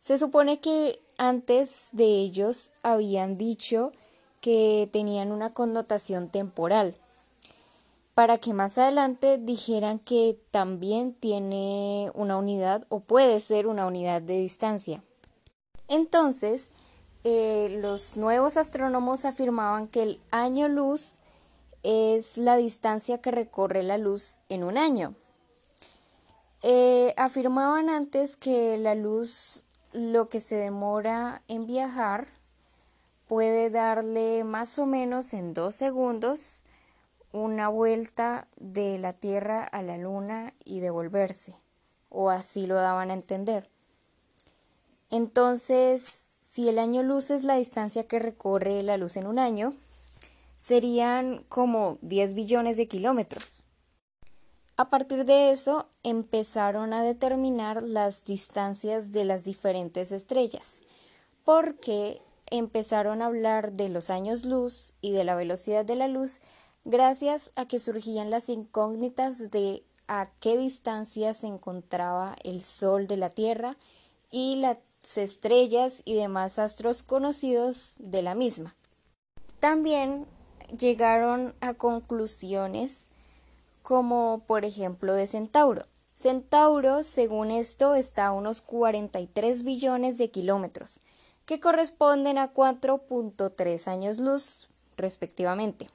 Se 0.00 0.18
supone 0.18 0.58
que 0.58 0.98
antes 1.18 1.90
de 1.92 2.06
ellos 2.06 2.72
habían 2.82 3.38
dicho 3.38 3.92
que 4.40 4.88
tenían 4.92 5.30
una 5.30 5.54
connotación 5.54 6.30
temporal, 6.30 6.96
para 8.18 8.38
que 8.38 8.52
más 8.52 8.76
adelante 8.78 9.38
dijeran 9.38 10.00
que 10.00 10.40
también 10.50 11.12
tiene 11.12 12.10
una 12.14 12.36
unidad 12.36 12.84
o 12.88 12.98
puede 12.98 13.38
ser 13.38 13.68
una 13.68 13.86
unidad 13.86 14.22
de 14.22 14.38
distancia. 14.38 15.04
Entonces, 15.86 16.72
eh, 17.22 17.78
los 17.80 18.16
nuevos 18.16 18.56
astrónomos 18.56 19.24
afirmaban 19.24 19.86
que 19.86 20.02
el 20.02 20.20
año 20.32 20.66
luz 20.66 21.20
es 21.84 22.38
la 22.38 22.56
distancia 22.56 23.18
que 23.18 23.30
recorre 23.30 23.84
la 23.84 23.98
luz 23.98 24.40
en 24.48 24.64
un 24.64 24.78
año. 24.78 25.14
Eh, 26.62 27.14
afirmaban 27.16 27.88
antes 27.88 28.36
que 28.36 28.78
la 28.78 28.96
luz 28.96 29.62
lo 29.92 30.28
que 30.28 30.40
se 30.40 30.56
demora 30.56 31.42
en 31.46 31.68
viajar 31.68 32.26
puede 33.28 33.70
darle 33.70 34.42
más 34.42 34.76
o 34.80 34.86
menos 34.86 35.32
en 35.34 35.54
dos 35.54 35.76
segundos 35.76 36.64
una 37.32 37.68
vuelta 37.68 38.48
de 38.56 38.98
la 38.98 39.12
Tierra 39.12 39.64
a 39.64 39.82
la 39.82 39.98
Luna 39.98 40.54
y 40.64 40.80
devolverse, 40.80 41.54
o 42.08 42.30
así 42.30 42.66
lo 42.66 42.76
daban 42.76 43.10
a 43.10 43.14
entender. 43.14 43.68
Entonces, 45.10 46.28
si 46.40 46.68
el 46.68 46.78
año 46.78 47.02
luz 47.02 47.30
es 47.30 47.44
la 47.44 47.56
distancia 47.56 48.06
que 48.06 48.18
recorre 48.18 48.82
la 48.82 48.96
luz 48.96 49.16
en 49.16 49.26
un 49.26 49.38
año, 49.38 49.74
serían 50.56 51.44
como 51.48 51.98
10 52.02 52.34
billones 52.34 52.76
de 52.76 52.88
kilómetros. 52.88 53.62
A 54.76 54.90
partir 54.90 55.24
de 55.24 55.50
eso 55.50 55.88
empezaron 56.02 56.92
a 56.92 57.02
determinar 57.02 57.82
las 57.82 58.24
distancias 58.24 59.10
de 59.12 59.24
las 59.24 59.44
diferentes 59.44 60.12
estrellas, 60.12 60.82
porque 61.44 62.22
empezaron 62.50 63.22
a 63.22 63.26
hablar 63.26 63.72
de 63.72 63.88
los 63.88 64.10
años 64.10 64.44
luz 64.44 64.94
y 65.00 65.12
de 65.12 65.24
la 65.24 65.34
velocidad 65.34 65.84
de 65.84 65.96
la 65.96 66.08
luz 66.08 66.40
gracias 66.88 67.50
a 67.54 67.68
que 67.68 67.78
surgían 67.78 68.30
las 68.30 68.48
incógnitas 68.48 69.50
de 69.50 69.84
a 70.08 70.30
qué 70.40 70.56
distancia 70.56 71.34
se 71.34 71.46
encontraba 71.46 72.34
el 72.42 72.62
Sol 72.62 73.06
de 73.06 73.18
la 73.18 73.28
Tierra 73.28 73.76
y 74.30 74.56
las 74.56 74.78
estrellas 75.16 76.00
y 76.06 76.14
demás 76.14 76.58
astros 76.58 77.02
conocidos 77.02 77.92
de 77.98 78.22
la 78.22 78.34
misma. 78.34 78.74
También 79.60 80.26
llegaron 80.78 81.54
a 81.60 81.74
conclusiones 81.74 83.08
como 83.82 84.42
por 84.46 84.64
ejemplo 84.64 85.12
de 85.12 85.26
Centauro. 85.26 85.84
Centauro, 86.14 87.02
según 87.04 87.50
esto, 87.50 87.94
está 87.94 88.28
a 88.28 88.32
unos 88.32 88.62
43 88.62 89.62
billones 89.62 90.16
de 90.16 90.30
kilómetros, 90.30 91.00
que 91.44 91.60
corresponden 91.60 92.38
a 92.38 92.52
4.3 92.54 93.88
años 93.88 94.18
luz, 94.18 94.68
respectivamente. 94.96 95.86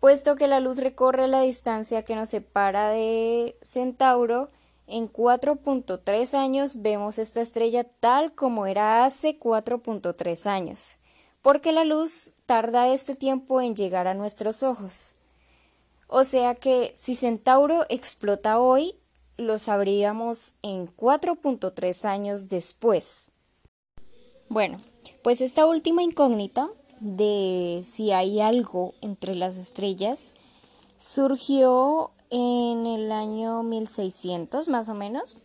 Puesto 0.00 0.36
que 0.36 0.46
la 0.46 0.60
luz 0.60 0.78
recorre 0.78 1.26
la 1.26 1.40
distancia 1.40 2.04
que 2.04 2.14
nos 2.14 2.28
separa 2.28 2.90
de 2.90 3.56
Centauro, 3.62 4.48
en 4.86 5.12
4.3 5.12 6.34
años 6.34 6.80
vemos 6.80 7.18
esta 7.18 7.40
estrella 7.40 7.84
tal 7.84 8.32
como 8.32 8.66
era 8.66 9.04
hace 9.04 9.38
4.3 9.38 10.46
años, 10.46 10.96
porque 11.42 11.72
la 11.72 11.84
luz 11.84 12.36
tarda 12.46 12.88
este 12.88 13.16
tiempo 13.16 13.60
en 13.60 13.74
llegar 13.74 14.06
a 14.06 14.14
nuestros 14.14 14.62
ojos. 14.62 15.12
O 16.06 16.24
sea 16.24 16.54
que 16.54 16.92
si 16.94 17.14
Centauro 17.14 17.84
explota 17.90 18.60
hoy, 18.60 18.94
lo 19.36 19.58
sabríamos 19.58 20.54
en 20.62 20.88
4.3 20.88 22.04
años 22.06 22.48
después. 22.48 23.28
Bueno, 24.48 24.78
pues 25.22 25.42
esta 25.42 25.66
última 25.66 26.02
incógnita 26.02 26.70
de 27.00 27.84
si 27.88 28.12
hay 28.12 28.40
algo 28.40 28.94
entre 29.00 29.34
las 29.34 29.56
estrellas 29.56 30.32
surgió 30.98 32.10
en 32.30 32.86
el 32.86 33.12
año 33.12 33.62
1600 33.62 34.68
más 34.68 34.88
o 34.88 34.94
menos, 34.94 35.36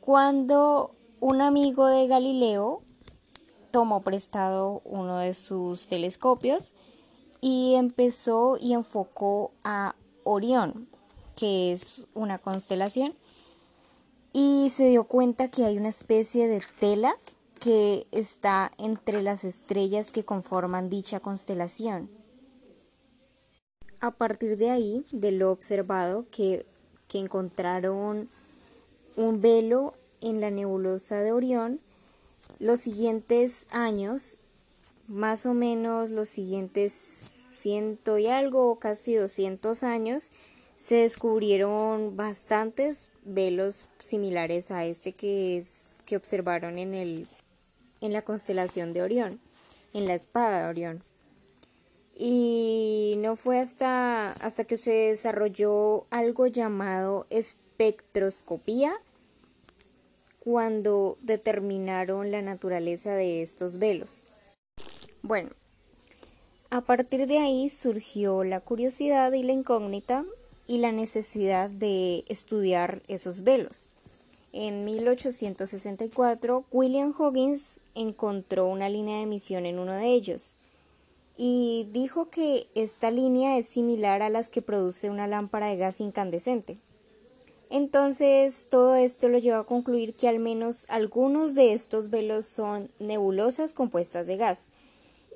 cuando 0.00 0.94
un 1.20 1.40
amigo 1.40 1.86
de 1.86 2.06
Galileo 2.06 2.82
tomó 3.70 4.02
prestado 4.02 4.82
uno 4.84 5.18
de 5.18 5.34
sus 5.34 5.86
telescopios 5.86 6.74
y 7.40 7.74
empezó 7.74 8.56
y 8.60 8.72
enfocó 8.72 9.52
a 9.64 9.94
Orión, 10.24 10.88
que 11.36 11.72
es 11.72 12.02
una 12.14 12.38
constelación, 12.38 13.14
y 14.32 14.70
se 14.70 14.88
dio 14.88 15.04
cuenta 15.04 15.48
que 15.48 15.64
hay 15.64 15.76
una 15.76 15.88
especie 15.88 16.48
de 16.48 16.62
tela 16.78 17.16
que 17.60 18.06
está 18.10 18.72
entre 18.78 19.22
las 19.22 19.44
estrellas 19.44 20.12
que 20.12 20.24
conforman 20.24 20.90
dicha 20.90 21.20
constelación. 21.20 22.10
A 24.00 24.10
partir 24.10 24.56
de 24.56 24.70
ahí, 24.70 25.04
de 25.12 25.30
lo 25.30 25.52
observado, 25.52 26.26
que, 26.30 26.66
que 27.06 27.18
encontraron 27.18 28.28
un 29.16 29.40
velo 29.40 29.94
en 30.20 30.40
la 30.40 30.50
nebulosa 30.50 31.20
de 31.20 31.32
Orión, 31.32 31.80
los 32.58 32.80
siguientes 32.80 33.66
años 33.70 34.38
más 35.10 35.44
o 35.44 35.54
menos 35.54 36.08
los 36.08 36.28
siguientes 36.28 37.30
ciento 37.56 38.16
y 38.16 38.28
algo, 38.28 38.78
casi 38.78 39.14
200 39.14 39.82
años, 39.82 40.30
se 40.76 40.96
descubrieron 40.96 42.16
bastantes 42.16 43.08
velos 43.24 43.84
similares 43.98 44.70
a 44.70 44.84
este 44.84 45.12
que, 45.12 45.58
es, 45.58 46.02
que 46.06 46.16
observaron 46.16 46.78
en, 46.78 46.94
el, 46.94 47.26
en 48.00 48.12
la 48.12 48.22
constelación 48.22 48.92
de 48.92 49.02
Orión, 49.02 49.40
en 49.92 50.06
la 50.06 50.14
espada 50.14 50.62
de 50.62 50.68
Orión. 50.68 51.02
Y 52.14 53.14
no 53.18 53.36
fue 53.36 53.58
hasta, 53.58 54.32
hasta 54.32 54.64
que 54.64 54.76
se 54.76 54.90
desarrolló 54.90 56.06
algo 56.10 56.46
llamado 56.46 57.26
espectroscopía 57.30 58.92
cuando 60.40 61.16
determinaron 61.22 62.30
la 62.30 62.42
naturaleza 62.42 63.14
de 63.14 63.42
estos 63.42 63.78
velos. 63.78 64.26
Bueno, 65.22 65.50
a 66.70 66.82
partir 66.82 67.26
de 67.26 67.38
ahí 67.38 67.68
surgió 67.68 68.44
la 68.44 68.60
curiosidad 68.60 69.32
y 69.32 69.42
la 69.42 69.52
incógnita 69.52 70.24
y 70.66 70.78
la 70.78 70.92
necesidad 70.92 71.68
de 71.68 72.24
estudiar 72.28 73.02
esos 73.08 73.42
velos. 73.42 73.88
En 74.52 74.84
1864, 74.84 76.64
William 76.72 77.14
Huggins 77.16 77.80
encontró 77.94 78.66
una 78.66 78.88
línea 78.88 79.18
de 79.18 79.22
emisión 79.22 79.64
en 79.64 79.78
uno 79.78 79.92
de 79.92 80.08
ellos 80.08 80.56
y 81.36 81.86
dijo 81.92 82.30
que 82.30 82.66
esta 82.74 83.10
línea 83.10 83.56
es 83.58 83.66
similar 83.66 84.22
a 84.22 84.28
las 84.28 84.48
que 84.48 84.60
produce 84.60 85.08
una 85.08 85.28
lámpara 85.28 85.68
de 85.68 85.76
gas 85.76 86.00
incandescente. 86.00 86.78
Entonces, 87.70 88.66
todo 88.68 88.96
esto 88.96 89.28
lo 89.28 89.38
llevó 89.38 89.58
a 89.58 89.66
concluir 89.66 90.14
que 90.14 90.28
al 90.28 90.40
menos 90.40 90.84
algunos 90.88 91.54
de 91.54 91.72
estos 91.72 92.10
velos 92.10 92.44
son 92.44 92.90
nebulosas 92.98 93.72
compuestas 93.72 94.26
de 94.26 94.36
gas, 94.36 94.66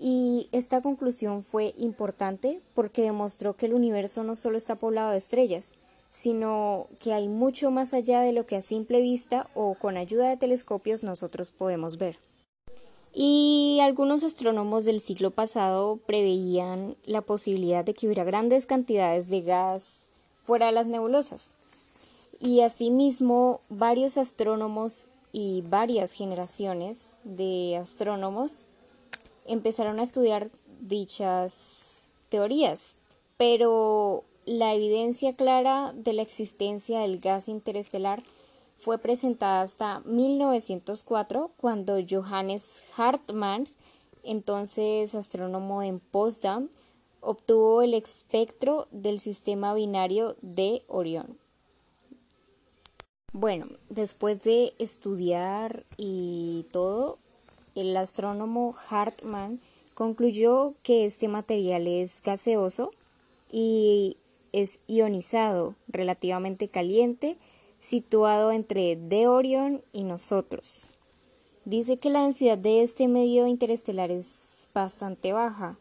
y 0.01 0.49
esta 0.51 0.83
conclusión 0.83 1.45
fue 1.45 1.73
importante 1.79 2.61
porque 2.75 3.03
demostró 3.03 3.55
que 3.55 3.67
el 3.67 3.75
universo 3.75 4.25
no 4.25 4.35
solo 4.35 4.59
está 4.59 4.75
poblado 4.75 5.13
de 5.13 5.19
estrellas, 5.19 5.75
sino 6.15 6.87
que 7.01 7.13
hay 7.13 7.27
mucho 7.27 7.73
más 7.73 7.93
allá 7.93 8.21
de 8.21 8.33
lo 8.33 8.47
que 8.47 8.55
a 8.55 8.63
simple 8.63 9.01
vista 9.01 9.49
o 9.53 9.75
con 9.75 9.97
ayuda 9.97 10.31
de 10.31 10.37
telescopios 10.37 11.03
nosotros 11.03 11.51
podemos 11.51 11.99
ver. 11.99 12.19
Y 13.13 13.81
algunos 13.83 14.23
astrónomos 14.23 14.85
del 14.85 15.01
siglo 15.01 15.33
pasado 15.33 15.99
preveían 16.07 16.97
la 17.05 17.21
posibilidad 17.21 17.85
de 17.85 17.95
que 17.95 18.07
hubiera 18.07 18.23
grandes 18.23 18.67
cantidades 18.67 19.29
de 19.29 19.43
gas 19.43 20.09
fuera 20.45 20.67
de 20.67 20.73
las 20.73 20.87
nebulosas. 20.87 21.53
Y 22.41 22.61
asimismo, 22.61 23.61
varios 23.69 24.17
astrónomos 24.17 25.09
y 25.33 25.63
varias 25.63 26.13
generaciones 26.13 27.23
de 27.25 27.77
astrónomos 27.77 28.67
empezaron 29.47 29.99
a 29.99 30.05
estudiar 30.05 30.49
dichas 30.81 32.13
teorías, 32.29 32.97
pero 33.37 34.25
la 34.47 34.75
evidencia 34.75 35.35
clara 35.35 35.93
de 35.95 36.13
la 36.13 36.23
existencia 36.23 37.01
del 37.01 37.21
gas 37.21 37.49
interestelar 37.49 38.23
fue 38.77 38.99
presentada 38.99 39.63
hasta 39.63 40.01
1904 40.01 41.53
cuando 41.57 41.99
Johannes 42.09 42.83
Hartmann, 42.97 43.65
entonces 44.23 45.15
astrónomo 45.15 45.83
en 45.83 46.01
Potsdam, 46.01 46.69
obtuvo 47.21 47.83
el 47.83 47.95
espectro 47.95 48.87
del 48.91 49.19
sistema 49.19 49.75
binario 49.75 50.37
de 50.43 50.83
Orión. 50.89 51.39
Bueno, 53.33 53.67
después 53.89 54.45
de 54.45 54.75
estudiar 54.79 55.85
y 55.97 56.67
todo, 56.71 57.19
el 57.75 57.97
astrónomo 57.97 58.77
Hartmann 58.89 59.61
concluyó 59.95 60.75
que 60.83 61.05
este 61.05 61.27
material 61.29 61.87
es 61.87 62.23
gaseoso 62.23 62.91
y 63.51 64.19
es 64.55 64.83
ionizado, 64.87 65.75
relativamente 65.89 66.69
caliente, 66.69 67.37
situado 67.81 68.53
entre 68.53 68.97
de 68.97 69.27
Orión 69.27 69.83
y 69.93 70.05
nosotros. 70.05 70.95
Dice 71.65 71.97
que 71.97 72.11
la 72.11 72.23
densidad 72.23 72.59
de 72.59 72.83
este 72.83 73.09
medio 73.09 73.47
interestelar 73.47 74.11
es 74.11 74.71
bastante 74.73 75.33
baja 75.33 75.77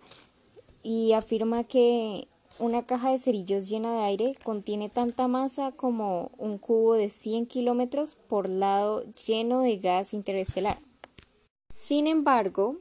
y 0.81 1.13
afirma 1.13 1.63
que 1.63 2.27
una 2.59 2.85
caja 2.85 3.11
de 3.11 3.19
cerillos 3.19 3.69
llena 3.69 3.97
de 3.97 4.03
aire 4.03 4.35
contiene 4.43 4.89
tanta 4.89 5.27
masa 5.27 5.71
como 5.71 6.31
un 6.37 6.57
cubo 6.57 6.95
de 6.95 7.09
100 7.09 7.47
kilómetros 7.47 8.15
por 8.15 8.49
lado 8.49 9.03
lleno 9.27 9.61
de 9.61 9.77
gas 9.77 10.13
interestelar. 10.13 10.79
Sin 11.69 12.07
embargo, 12.07 12.77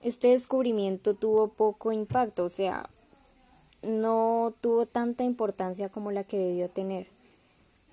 este 0.00 0.28
descubrimiento 0.28 1.14
tuvo 1.14 1.48
poco 1.48 1.92
impacto, 1.92 2.44
o 2.44 2.48
sea, 2.48 2.90
no 3.84 4.54
tuvo 4.60 4.86
tanta 4.86 5.24
importancia 5.24 5.88
como 5.88 6.10
la 6.10 6.24
que 6.24 6.38
debió 6.38 6.68
tener. 6.68 7.06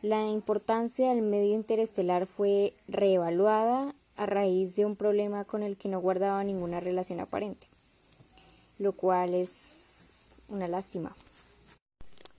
La 0.01 0.27
importancia 0.27 1.09
del 1.09 1.21
medio 1.21 1.53
interestelar 1.53 2.25
fue 2.25 2.73
reevaluada 2.87 3.93
a 4.15 4.25
raíz 4.25 4.75
de 4.75 4.85
un 4.85 4.95
problema 4.95 5.45
con 5.45 5.63
el 5.63 5.77
que 5.77 5.89
no 5.89 5.99
guardaba 5.99 6.43
ninguna 6.43 6.79
relación 6.79 7.19
aparente, 7.19 7.67
lo 8.79 8.93
cual 8.93 9.35
es 9.35 10.23
una 10.47 10.67
lástima. 10.67 11.15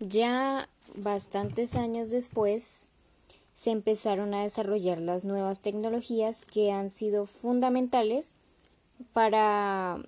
Ya 0.01 0.69
bastantes 0.97 1.77
años 1.77 2.11
después 2.11 2.89
se 3.55 3.71
empezaron 3.71 4.35
a 4.35 4.43
desarrollar 4.43 5.01
las 5.01 5.25
nuevas 5.25 5.61
tecnologías 5.61 6.45
que 6.45 6.73
han 6.73 6.91
sido 6.91 7.27
fundamentales 7.27 8.33
para 9.13 10.01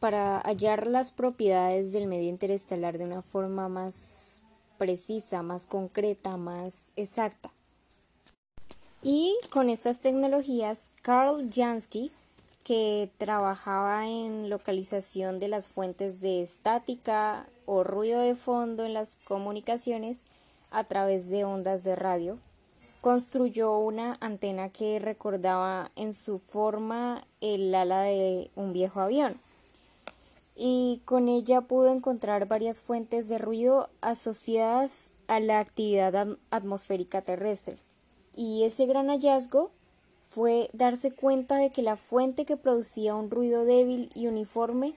para 0.00 0.40
hallar 0.40 0.86
las 0.86 1.12
propiedades 1.12 1.92
del 1.92 2.06
medio 2.06 2.30
interestelar 2.30 2.96
de 2.96 3.04
una 3.04 3.20
forma 3.20 3.68
más 3.68 4.42
precisa, 4.78 5.42
más 5.42 5.66
concreta, 5.66 6.38
más 6.38 6.90
exacta. 6.96 7.50
Y 9.02 9.36
con 9.52 9.68
estas 9.68 10.00
tecnologías, 10.00 10.90
Carl 11.02 11.50
Jansky, 11.50 12.10
que 12.64 13.10
trabajaba 13.18 14.08
en 14.08 14.48
localización 14.48 15.38
de 15.38 15.48
las 15.48 15.68
fuentes 15.68 16.20
de 16.20 16.42
estática 16.42 17.46
o 17.66 17.84
ruido 17.84 18.20
de 18.20 18.34
fondo 18.34 18.84
en 18.84 18.94
las 18.94 19.16
comunicaciones 19.24 20.24
a 20.70 20.84
través 20.84 21.28
de 21.28 21.44
ondas 21.44 21.84
de 21.84 21.94
radio, 21.94 22.38
construyó 23.02 23.76
una 23.78 24.16
antena 24.20 24.70
que 24.70 24.98
recordaba 24.98 25.90
en 25.96 26.14
su 26.14 26.38
forma 26.38 27.22
el 27.40 27.74
ala 27.74 28.02
de 28.02 28.50
un 28.54 28.72
viejo 28.72 29.00
avión 29.00 29.34
y 30.62 31.00
con 31.06 31.28
ella 31.28 31.62
pudo 31.62 31.90
encontrar 31.90 32.46
varias 32.46 32.82
fuentes 32.82 33.30
de 33.30 33.38
ruido 33.38 33.88
asociadas 34.02 35.10
a 35.26 35.40
la 35.40 35.58
actividad 35.58 36.36
atmosférica 36.50 37.22
terrestre. 37.22 37.78
Y 38.36 38.64
ese 38.64 38.84
gran 38.84 39.08
hallazgo 39.08 39.70
fue 40.20 40.68
darse 40.74 41.12
cuenta 41.12 41.56
de 41.56 41.70
que 41.70 41.80
la 41.80 41.96
fuente 41.96 42.44
que 42.44 42.58
producía 42.58 43.14
un 43.14 43.30
ruido 43.30 43.64
débil 43.64 44.10
y 44.14 44.26
uniforme 44.26 44.92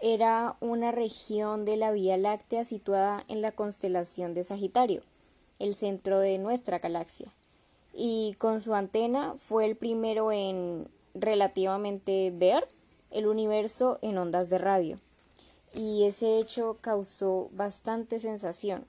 era 0.00 0.54
una 0.60 0.92
región 0.92 1.64
de 1.64 1.76
la 1.76 1.90
Vía 1.90 2.16
Láctea 2.16 2.64
situada 2.64 3.24
en 3.26 3.42
la 3.42 3.50
constelación 3.50 4.34
de 4.34 4.44
Sagitario, 4.44 5.02
el 5.58 5.74
centro 5.74 6.20
de 6.20 6.38
nuestra 6.38 6.78
galaxia. 6.78 7.34
Y 7.92 8.36
con 8.38 8.60
su 8.60 8.72
antena 8.72 9.34
fue 9.36 9.66
el 9.66 9.74
primero 9.74 10.30
en 10.30 10.86
relativamente 11.12 12.30
ver 12.32 12.68
el 13.10 13.26
universo 13.26 13.98
en 14.00 14.16
ondas 14.16 14.48
de 14.48 14.58
radio 14.58 15.00
y 15.74 16.04
ese 16.04 16.38
hecho 16.38 16.76
causó 16.80 17.48
bastante 17.52 18.20
sensación. 18.20 18.84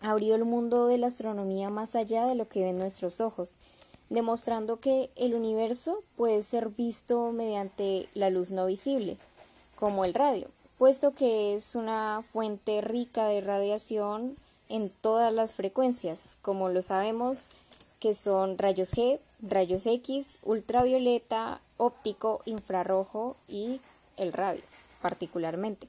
Abrió 0.00 0.34
el 0.34 0.44
mundo 0.44 0.86
de 0.86 0.98
la 0.98 1.06
astronomía 1.06 1.70
más 1.70 1.94
allá 1.94 2.26
de 2.26 2.34
lo 2.34 2.48
que 2.48 2.62
ven 2.62 2.78
nuestros 2.78 3.20
ojos, 3.20 3.52
demostrando 4.10 4.78
que 4.78 5.10
el 5.16 5.34
universo 5.34 6.02
puede 6.16 6.42
ser 6.42 6.68
visto 6.68 7.32
mediante 7.32 8.08
la 8.14 8.30
luz 8.30 8.50
no 8.50 8.66
visible, 8.66 9.16
como 9.78 10.04
el 10.04 10.14
radio, 10.14 10.48
puesto 10.78 11.14
que 11.14 11.54
es 11.54 11.74
una 11.74 12.22
fuente 12.32 12.80
rica 12.80 13.26
de 13.26 13.40
radiación 13.40 14.36
en 14.68 14.90
todas 14.90 15.32
las 15.32 15.54
frecuencias, 15.54 16.38
como 16.42 16.68
lo 16.68 16.82
sabemos 16.82 17.52
que 18.00 18.14
son 18.14 18.58
rayos 18.58 18.92
G, 18.92 19.18
rayos 19.40 19.86
X, 19.86 20.38
ultravioleta, 20.42 21.60
óptico, 21.78 22.42
infrarrojo 22.44 23.36
y 23.48 23.80
el 24.16 24.32
radio 24.32 24.62
particularmente. 25.00 25.88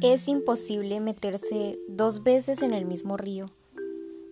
Es 0.00 0.28
imposible 0.28 1.00
meterse 1.00 1.78
dos 1.88 2.22
veces 2.22 2.62
en 2.62 2.72
el 2.72 2.84
mismo 2.84 3.16
río, 3.16 3.46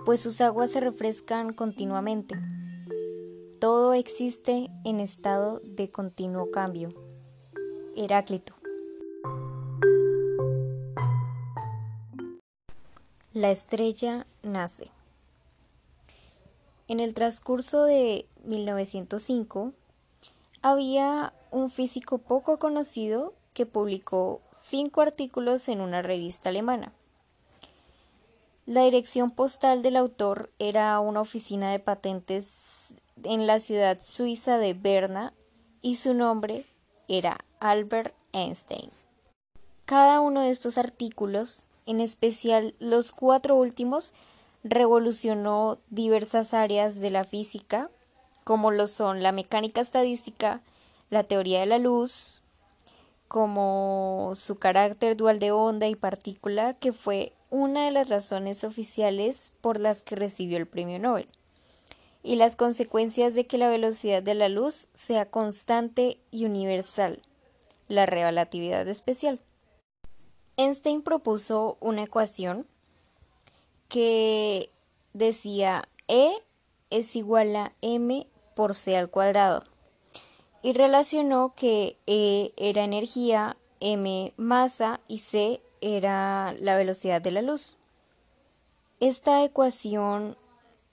pues 0.05 0.21
sus 0.21 0.40
aguas 0.40 0.71
se 0.71 0.81
refrescan 0.81 1.53
continuamente. 1.53 2.37
Todo 3.59 3.92
existe 3.92 4.71
en 4.85 5.01
estado 5.01 5.61
de 5.64 5.90
continuo 5.90 6.51
cambio. 6.51 6.95
Heráclito. 7.97 8.55
La 13.33 13.51
estrella 13.51 14.27
nace. 14.42 14.96
En 16.88 17.01
el 17.01 17.14
transcurso 17.14 17.85
de 17.85 18.27
1905, 18.44 19.72
había 20.62 21.33
un 21.51 21.70
físico 21.70 22.18
poco 22.18 22.59
conocido 22.59 23.35
que 23.55 23.66
publicó 23.66 24.40
cinco 24.53 25.01
artículos 25.01 25.68
en 25.68 25.81
una 25.81 26.03
revista 26.03 26.51
alemana. 26.51 26.92
La 28.66 28.83
dirección 28.83 29.31
postal 29.31 29.83
del 29.83 29.96
autor 29.96 30.51
era 30.59 30.99
una 31.01 31.20
oficina 31.20 31.70
de 31.70 31.79
patentes 31.79 32.94
en 33.22 33.46
la 33.46 33.61
ciudad 33.61 33.99
suiza 34.01 34.59
de 34.59 34.75
Berna 34.75 35.33
y 35.83 35.96
su 35.96 36.14
nombre 36.14 36.64
era 37.09 37.44
Albert 37.61 38.14
Einstein. 38.33 38.90
Cada 39.85 40.20
uno 40.20 40.40
de 40.40 40.51
estos 40.51 40.79
artículos, 40.79 41.64
en 41.87 42.01
especial 42.01 42.75
los 42.81 43.12
cuatro 43.12 43.55
últimos, 43.55 44.12
revolucionó 44.64 45.79
diversas 45.90 46.55
áreas 46.55 47.01
de 47.01 47.11
la 47.11 47.25
física, 47.25 47.90
como 48.45 48.71
lo 48.71 48.87
son 48.87 49.23
la 49.23 49.33
mecánica 49.33 49.81
estadística, 49.81 50.61
la 51.11 51.25
teoría 51.25 51.61
de 51.61 51.66
la 51.66 51.79
luz, 51.79 52.42
como 53.29 54.33
su 54.37 54.59
carácter 54.59 55.16
dual 55.16 55.38
de 55.38 55.51
onda 55.51 55.88
y 55.88 55.97
partícula, 55.97 56.75
que 56.75 56.92
fue 56.92 57.33
una 57.51 57.85
de 57.85 57.90
las 57.90 58.09
razones 58.09 58.64
oficiales 58.64 59.53
por 59.61 59.81
las 59.81 60.03
que 60.03 60.16
recibió 60.16 60.59
el 60.59 60.66
premio 60.66 60.99
Nobel, 60.99 61.29
y 62.23 62.37
las 62.37 62.57
consecuencias 62.57 63.35
de 63.35 63.47
que 63.47 63.59
la 63.59 63.69
velocidad 63.69 64.23
de 64.23 64.35
la 64.35 64.49
luz 64.49 64.88
sea 64.95 65.31
constante 65.31 66.19
y 66.31 66.45
universal, 66.45 67.23
la 67.88 68.07
relatividad 68.07 68.87
especial. 68.88 69.40
Einstein 70.57 71.03
propuso 71.03 71.77
una 71.81 72.05
ecuación 72.05 72.66
que 73.88 74.70
decía 75.12 75.88
E 76.09 76.33
es 76.90 77.16
igual 77.16 77.57
a 77.57 77.72
m 77.81 78.27
por 78.55 78.75
c 78.75 78.96
al 78.96 79.11
cuadrado 79.11 79.64
y 80.62 80.72
relacionó 80.72 81.55
que 81.55 81.96
E 82.07 82.53
era 82.57 82.83
energía, 82.83 83.57
m 83.81 84.33
masa 84.37 85.01
y 85.07 85.18
c 85.18 85.61
era 85.81 86.55
la 86.59 86.77
velocidad 86.77 87.22
de 87.22 87.31
la 87.31 87.42
luz. 87.42 87.77
Esta 88.99 89.44
ecuación 89.44 90.37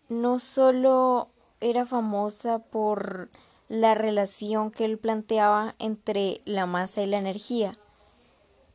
no 0.09 0.39
solo 0.39 1.29
era 1.61 1.85
famosa 1.85 2.59
por 2.59 3.29
la 3.69 3.95
relación 3.95 4.69
que 4.69 4.85
él 4.85 4.97
planteaba 4.97 5.73
entre 5.79 6.41
la 6.45 6.65
masa 6.65 7.01
y 7.01 7.07
la 7.07 7.17
energía, 7.17 7.77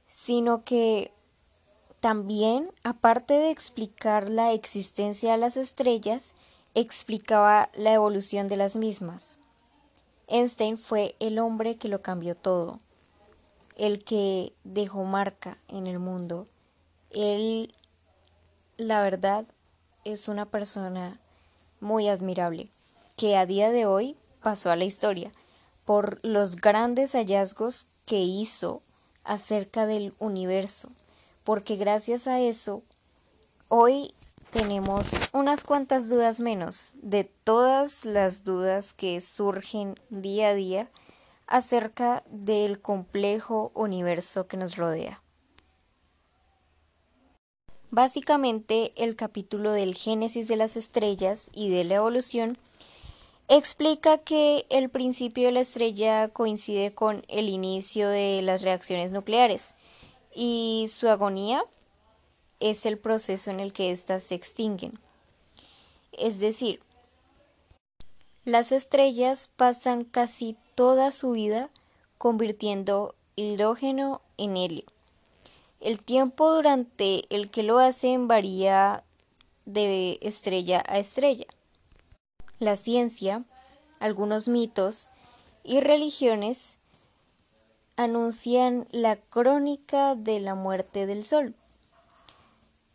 sino 0.09 0.64
que 0.64 1.12
también, 2.00 2.70
aparte 2.84 3.34
de 3.34 3.50
explicar 3.50 4.28
la 4.28 4.52
existencia 4.52 5.32
de 5.32 5.38
las 5.38 5.56
estrellas, 5.56 6.34
explicaba 6.74 7.70
la 7.74 7.92
evolución 7.92 8.48
de 8.48 8.56
las 8.56 8.76
mismas. 8.76 9.38
Einstein 10.28 10.78
fue 10.78 11.16
el 11.18 11.38
hombre 11.38 11.76
que 11.76 11.88
lo 11.88 12.02
cambió 12.02 12.37
todo, 12.37 12.80
el 13.76 14.04
que 14.04 14.52
dejó 14.62 15.04
marca 15.04 15.58
en 15.68 15.87
el 15.87 15.98
mundo. 15.98 16.46
Él, 17.11 17.74
la 18.76 19.02
verdad, 19.02 19.46
es 20.04 20.28
una 20.28 20.46
persona 20.46 21.18
muy 21.80 22.08
admirable, 22.08 22.70
que 23.16 23.37
a 23.37 23.46
día 23.46 23.70
de 23.70 23.87
hoy 23.87 24.16
pasó 24.42 24.70
a 24.70 24.76
la 24.76 24.84
historia 24.84 25.32
por 25.84 26.20
los 26.22 26.56
grandes 26.56 27.12
hallazgos 27.12 27.87
que 28.04 28.20
hizo 28.20 28.82
acerca 29.24 29.87
del 29.87 30.14
universo, 30.18 30.90
porque 31.48 31.76
gracias 31.76 32.26
a 32.26 32.40
eso 32.40 32.82
hoy 33.68 34.12
tenemos 34.50 35.06
unas 35.32 35.64
cuantas 35.64 36.06
dudas 36.06 36.40
menos 36.40 36.92
de 37.00 37.24
todas 37.24 38.04
las 38.04 38.44
dudas 38.44 38.92
que 38.92 39.18
surgen 39.22 39.98
día 40.11 40.48
a 40.48 40.54
día 40.54 40.90
acerca 41.46 42.22
del 42.28 42.82
complejo 42.82 43.72
universo 43.74 44.46
que 44.46 44.58
nos 44.58 44.76
rodea. 44.76 45.22
Básicamente, 47.90 48.92
el 49.02 49.16
capítulo 49.16 49.72
del 49.72 49.94
génesis 49.94 50.48
de 50.48 50.56
las 50.56 50.76
estrellas 50.76 51.48
y 51.54 51.70
de 51.70 51.84
la 51.84 51.94
evolución 51.94 52.58
explica 53.48 54.18
que 54.18 54.66
el 54.68 54.90
principio 54.90 55.46
de 55.46 55.52
la 55.52 55.61
estrella 55.61 56.28
coincide 56.28 56.92
con 56.92 57.24
el 57.26 57.48
inicio 57.48 58.11
de 58.11 58.42
las 58.42 58.61
reacciones 58.61 59.12
nucleares 59.12 59.74
y 60.35 60.91
su 60.95 61.09
agonía 61.09 61.62
es 62.61 62.87
el 62.87 62.99
proceso 62.99 63.51
en 63.51 63.61
el 63.61 63.73
que 63.73 63.93
éstas 63.93 64.25
se 64.25 64.35
extinguen. 64.35 64.99
Es 66.12 66.41
decir, 66.41 66.81
las 68.45 68.73
estrellas 68.73 69.51
pasan 69.57 70.05
casi 70.05 70.57
toda 70.75 71.12
su 71.12 71.33
vida 71.33 71.71
convirtiendo 72.17 73.14
hidrógeno 73.37 74.23
en 74.37 74.57
helio. 74.57 74.85
El 75.81 76.01
tiempo 76.01 76.53
durante 76.53 77.23
el 77.35 77.51
que 77.51 77.62
lo 77.62 77.79
hacen 77.79 78.27
varía 78.27 79.05
de 79.64 80.19
estrella 80.23 80.83
a 80.88 80.99
estrella. 80.99 81.47
La 82.59 82.77
ciencia, 82.77 83.45
algunos 84.01 84.49
mitos 84.49 85.09
y 85.62 85.81
religiones 85.81 86.78
anuncian 87.98 88.87
la 88.92 89.16
crónica 89.16 90.14
de 90.14 90.38
la 90.38 90.54
muerte 90.54 91.04
del 91.04 91.24
Sol. 91.24 91.56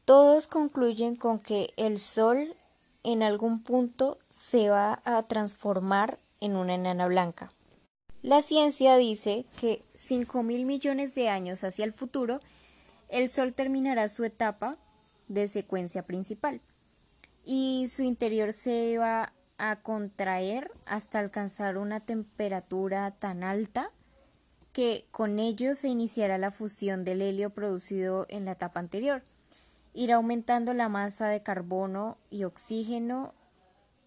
Todos 0.05 0.47
concluyen 0.47 1.17
con 1.17 1.39
que 1.39 1.73
el 1.75 1.99
Sol 1.99 2.55
en 3.03 3.21
algún 3.21 3.61
punto 3.61 4.17
se 4.29 4.69
va 4.69 5.01
a 5.03 5.21
transformar 5.23 6.17
en 6.39 6.55
una 6.55 6.75
enana 6.75 7.05
blanca. 7.07 7.51
La 8.21 8.41
ciencia 8.41 8.95
dice 8.95 9.45
que 9.59 9.83
cinco 9.93 10.41
mil 10.41 10.63
millones 10.63 11.13
de 11.15 11.27
años 11.27 11.65
hacia 11.65 11.83
el 11.83 11.91
futuro, 11.91 12.39
el 13.09 13.29
Sol 13.29 13.53
terminará 13.53 14.07
su 14.07 14.23
etapa 14.23 14.77
de 15.27 15.49
secuencia 15.49 16.03
principal 16.03 16.61
y 17.43 17.87
su 17.89 18.03
interior 18.03 18.53
se 18.53 18.97
va 18.97 19.33
a 19.57 19.81
contraer 19.81 20.71
hasta 20.85 21.19
alcanzar 21.19 21.77
una 21.77 21.99
temperatura 21.99 23.11
tan 23.11 23.43
alta 23.43 23.91
que 24.73 25.05
con 25.11 25.39
ello 25.39 25.75
se 25.75 25.87
iniciará 25.87 26.37
la 26.37 26.51
fusión 26.51 27.05
del 27.05 27.21
helio 27.21 27.51
producido 27.51 28.25
en 28.29 28.45
la 28.45 28.51
etapa 28.53 28.79
anterior 28.79 29.23
irá 29.93 30.15
aumentando 30.15 30.73
la 30.73 30.89
masa 30.89 31.27
de 31.27 31.43
carbono 31.43 32.17
y 32.29 32.43
oxígeno 32.43 33.33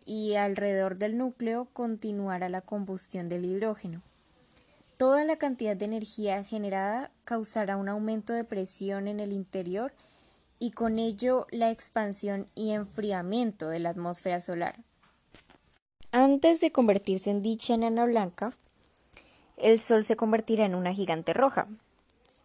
y 0.05 0.35
alrededor 0.35 0.98
del 0.98 1.16
núcleo 1.16 1.68
continuará 1.72 2.48
la 2.48 2.61
combustión 2.61 3.29
del 3.29 3.44
hidrógeno. 3.44 4.02
Toda 4.96 5.24
la 5.24 5.37
cantidad 5.37 5.76
de 5.76 5.85
energía 5.85 6.42
generada 6.42 7.11
causará 7.24 7.76
un 7.76 7.88
aumento 7.88 8.33
de 8.33 8.44
presión 8.44 9.09
en 9.09 9.20
el 9.20 9.33
interior 9.33 9.92
y 10.59 10.70
con 10.70 10.98
ello 10.98 11.46
la 11.50 11.70
expansión 11.70 12.46
y 12.55 12.70
enfriamiento 12.70 13.68
de 13.68 13.79
la 13.79 13.90
atmósfera 13.90 14.40
solar. 14.40 14.76
Antes 16.12 16.61
de 16.61 16.72
convertirse 16.72 17.31
en 17.31 17.42
dicha 17.42 17.74
enana 17.74 18.07
blanca, 18.07 18.55
el 19.57 19.81
Sol 19.81 20.05
se 20.05 20.16
convertirá 20.16 20.64
en 20.64 20.75
una 20.75 20.92
gigante 20.92 21.33
roja. 21.33 21.66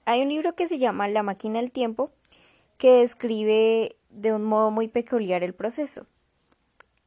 Hay 0.05 0.21
un 0.21 0.29
libro 0.29 0.55
que 0.55 0.67
se 0.67 0.79
llama 0.79 1.07
La 1.07 1.23
máquina 1.23 1.59
del 1.59 1.71
tiempo 1.71 2.11
que 2.77 3.01
describe 3.01 3.95
de 4.09 4.33
un 4.33 4.43
modo 4.43 4.71
muy 4.71 4.87
peculiar 4.87 5.43
el 5.43 5.53
proceso. 5.53 6.05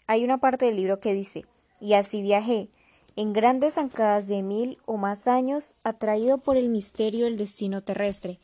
Hay 0.07 0.25
una 0.25 0.39
parte 0.39 0.67
del 0.67 0.77
libro 0.77 1.01
que 1.01 1.15
dice, 1.15 1.45
y 1.81 1.95
así 1.95 2.23
viajé, 2.23 2.69
en 3.17 3.33
grandes 3.33 3.75
zancadas 3.75 4.29
de 4.29 4.43
mil 4.43 4.79
o 4.87 4.97
más 4.97 5.27
años, 5.29 5.77
atraído 5.85 6.39
por 6.39 6.57
el 6.57 6.69
misterio 6.69 7.25
del 7.25 7.37
destino 7.37 7.83
terrestre, 7.83 8.39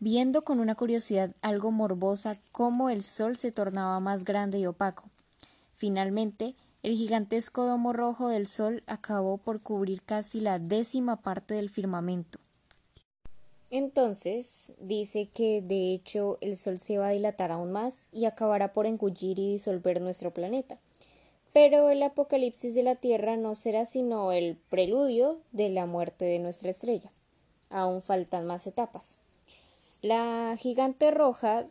viendo 0.00 0.44
con 0.44 0.60
una 0.60 0.74
curiosidad 0.74 1.34
algo 1.42 1.70
morbosa 1.70 2.38
cómo 2.52 2.90
el 2.90 3.02
sol 3.02 3.36
se 3.36 3.52
tornaba 3.52 4.00
más 4.00 4.24
grande 4.24 4.58
y 4.58 4.66
opaco. 4.66 5.04
Finalmente, 5.74 6.54
el 6.82 6.94
gigantesco 6.94 7.64
domo 7.64 7.92
rojo 7.92 8.28
del 8.28 8.46
sol 8.46 8.82
acabó 8.86 9.38
por 9.38 9.60
cubrir 9.60 10.02
casi 10.02 10.40
la 10.40 10.58
décima 10.58 11.16
parte 11.16 11.54
del 11.54 11.70
firmamento. 11.70 12.38
Entonces 13.70 14.72
dice 14.78 15.28
que 15.28 15.60
de 15.60 15.92
hecho 15.92 16.38
el 16.40 16.56
Sol 16.56 16.78
se 16.78 16.96
va 16.96 17.08
a 17.08 17.12
dilatar 17.12 17.52
aún 17.52 17.70
más 17.70 18.06
y 18.12 18.24
acabará 18.24 18.72
por 18.72 18.86
engullir 18.86 19.38
y 19.38 19.52
disolver 19.52 20.00
nuestro 20.00 20.32
planeta. 20.32 20.78
Pero 21.52 21.90
el 21.90 22.02
apocalipsis 22.02 22.74
de 22.74 22.82
la 22.82 22.94
Tierra 22.94 23.36
no 23.36 23.54
será 23.54 23.84
sino 23.84 24.32
el 24.32 24.56
preludio 24.70 25.40
de 25.52 25.68
la 25.68 25.86
muerte 25.86 26.24
de 26.24 26.38
nuestra 26.38 26.70
estrella. 26.70 27.10
Aún 27.68 28.00
faltan 28.00 28.46
más 28.46 28.66
etapas. 28.66 29.18
La 30.00 30.56
gigante 30.58 31.10
roja 31.10 31.64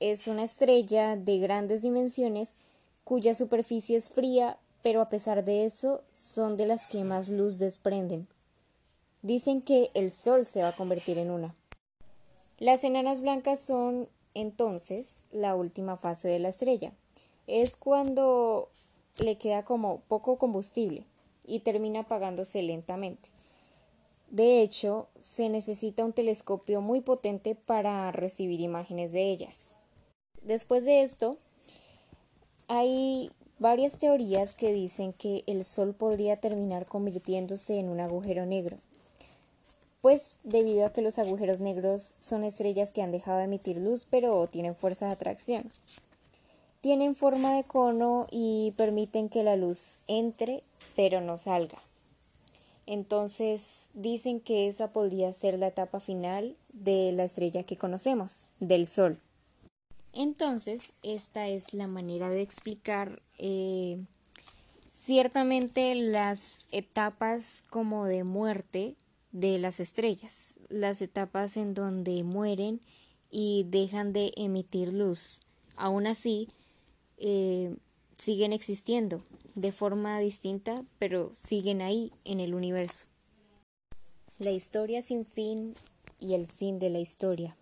es 0.00 0.26
una 0.26 0.44
estrella 0.44 1.16
de 1.16 1.38
grandes 1.38 1.82
dimensiones 1.82 2.54
cuya 3.04 3.34
superficie 3.34 3.96
es 3.96 4.10
fría, 4.10 4.58
pero 4.82 5.00
a 5.00 5.08
pesar 5.08 5.44
de 5.44 5.64
eso 5.64 6.02
son 6.12 6.56
de 6.56 6.66
las 6.66 6.88
que 6.88 7.04
más 7.04 7.28
luz 7.28 7.58
desprenden 7.58 8.26
dicen 9.24 9.62
que 9.62 9.90
el 9.94 10.10
Sol 10.10 10.44
se 10.44 10.60
va 10.60 10.68
a 10.68 10.76
convertir 10.76 11.16
en 11.16 11.30
una. 11.30 11.54
Las 12.58 12.84
enanas 12.84 13.22
blancas 13.22 13.58
son 13.58 14.06
entonces 14.34 15.08
la 15.32 15.56
última 15.56 15.96
fase 15.96 16.28
de 16.28 16.38
la 16.38 16.50
estrella. 16.50 16.92
Es 17.46 17.74
cuando 17.74 18.68
le 19.16 19.36
queda 19.36 19.64
como 19.64 20.00
poco 20.08 20.36
combustible 20.36 21.04
y 21.46 21.60
termina 21.60 22.00
apagándose 22.00 22.62
lentamente. 22.62 23.30
De 24.30 24.60
hecho, 24.60 25.08
se 25.18 25.48
necesita 25.48 26.04
un 26.04 26.12
telescopio 26.12 26.82
muy 26.82 27.00
potente 27.00 27.54
para 27.54 28.12
recibir 28.12 28.60
imágenes 28.60 29.12
de 29.12 29.30
ellas. 29.30 29.76
Después 30.42 30.84
de 30.84 31.02
esto, 31.02 31.38
hay 32.68 33.30
varias 33.58 33.98
teorías 33.98 34.54
que 34.54 34.72
dicen 34.72 35.12
que 35.12 35.44
el 35.46 35.64
Sol 35.64 35.94
podría 35.94 36.36
terminar 36.36 36.86
convirtiéndose 36.86 37.78
en 37.78 37.88
un 37.88 38.00
agujero 38.00 38.46
negro 38.46 38.78
pues 40.04 40.38
debido 40.44 40.84
a 40.84 40.92
que 40.92 41.00
los 41.00 41.18
agujeros 41.18 41.60
negros 41.60 42.16
son 42.18 42.44
estrellas 42.44 42.92
que 42.92 43.00
han 43.00 43.10
dejado 43.10 43.38
de 43.38 43.44
emitir 43.44 43.78
luz 43.78 44.06
pero 44.10 44.46
tienen 44.48 44.76
fuerza 44.76 45.06
de 45.06 45.12
atracción. 45.12 45.72
Tienen 46.82 47.14
forma 47.14 47.56
de 47.56 47.64
cono 47.64 48.26
y 48.30 48.74
permiten 48.76 49.30
que 49.30 49.42
la 49.42 49.56
luz 49.56 50.00
entre 50.06 50.62
pero 50.94 51.22
no 51.22 51.38
salga. 51.38 51.78
Entonces 52.84 53.86
dicen 53.94 54.40
que 54.40 54.68
esa 54.68 54.92
podría 54.92 55.32
ser 55.32 55.58
la 55.58 55.68
etapa 55.68 56.00
final 56.00 56.54
de 56.74 57.10
la 57.12 57.24
estrella 57.24 57.62
que 57.62 57.78
conocemos, 57.78 58.48
del 58.60 58.86
Sol. 58.86 59.18
Entonces, 60.16 60.92
esta 61.02 61.48
es 61.48 61.74
la 61.74 61.88
manera 61.88 62.30
de 62.30 62.40
explicar 62.40 63.20
eh, 63.36 63.98
ciertamente 64.92 65.96
las 65.96 66.68
etapas 66.70 67.64
como 67.68 68.06
de 68.06 68.22
muerte 68.22 68.94
de 69.32 69.58
las 69.58 69.80
estrellas, 69.80 70.54
las 70.68 71.02
etapas 71.02 71.56
en 71.56 71.74
donde 71.74 72.22
mueren 72.22 72.80
y 73.28 73.66
dejan 73.68 74.12
de 74.12 74.32
emitir 74.36 74.92
luz. 74.92 75.40
Aún 75.74 76.06
así, 76.06 76.48
eh, 77.18 77.74
siguen 78.16 78.52
existiendo 78.52 79.24
de 79.56 79.72
forma 79.72 80.20
distinta, 80.20 80.84
pero 81.00 81.32
siguen 81.34 81.82
ahí 81.82 82.12
en 82.24 82.38
el 82.38 82.54
universo. 82.54 83.08
La 84.38 84.52
historia 84.52 85.02
sin 85.02 85.26
fin 85.26 85.74
y 86.20 86.34
el 86.34 86.46
fin 86.46 86.78
de 86.78 86.90
la 86.90 87.00
historia. 87.00 87.56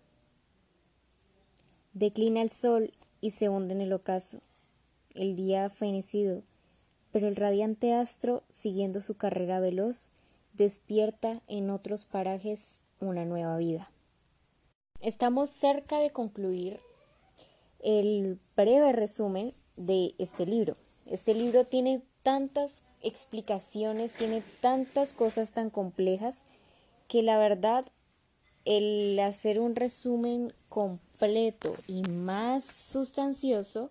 Declina 1.93 2.41
el 2.41 2.49
sol 2.49 2.91
y 3.21 3.31
se 3.31 3.49
hunde 3.49 3.75
en 3.75 3.81
el 3.81 3.93
ocaso. 3.93 4.41
El 5.13 5.35
día 5.35 5.65
ha 5.65 5.69
fenecido, 5.69 6.41
pero 7.11 7.27
el 7.27 7.35
radiante 7.35 7.93
astro, 7.93 8.41
siguiendo 8.51 8.99
su 8.99 9.15
carrera 9.15 9.59
veloz, 9.59 10.09
despierta 10.53 11.41
en 11.47 11.69
otros 11.69 12.05
parajes 12.05 12.83
una 12.99 13.25
nueva 13.25 13.57
vida. 13.57 13.91
Estamos 15.01 15.51
cerca 15.51 15.99
de 15.99 16.11
concluir 16.11 16.79
el 17.79 18.39
breve 18.55 18.91
resumen 18.91 19.53
de 19.75 20.15
este 20.17 20.47
libro. 20.47 20.75
Este 21.05 21.35
libro 21.35 21.65
tiene 21.65 22.01
tantas 22.23 22.81
explicaciones, 23.01 24.13
tiene 24.13 24.41
tantas 24.61 25.13
cosas 25.13 25.51
tan 25.51 25.69
complejas 25.69 26.41
que 27.07 27.21
la 27.21 27.37
verdad 27.37 27.85
el 28.65 29.19
hacer 29.19 29.59
un 29.59 29.75
resumen 29.75 30.53
completo 30.69 31.75
y 31.87 32.03
más 32.03 32.63
sustancioso 32.63 33.89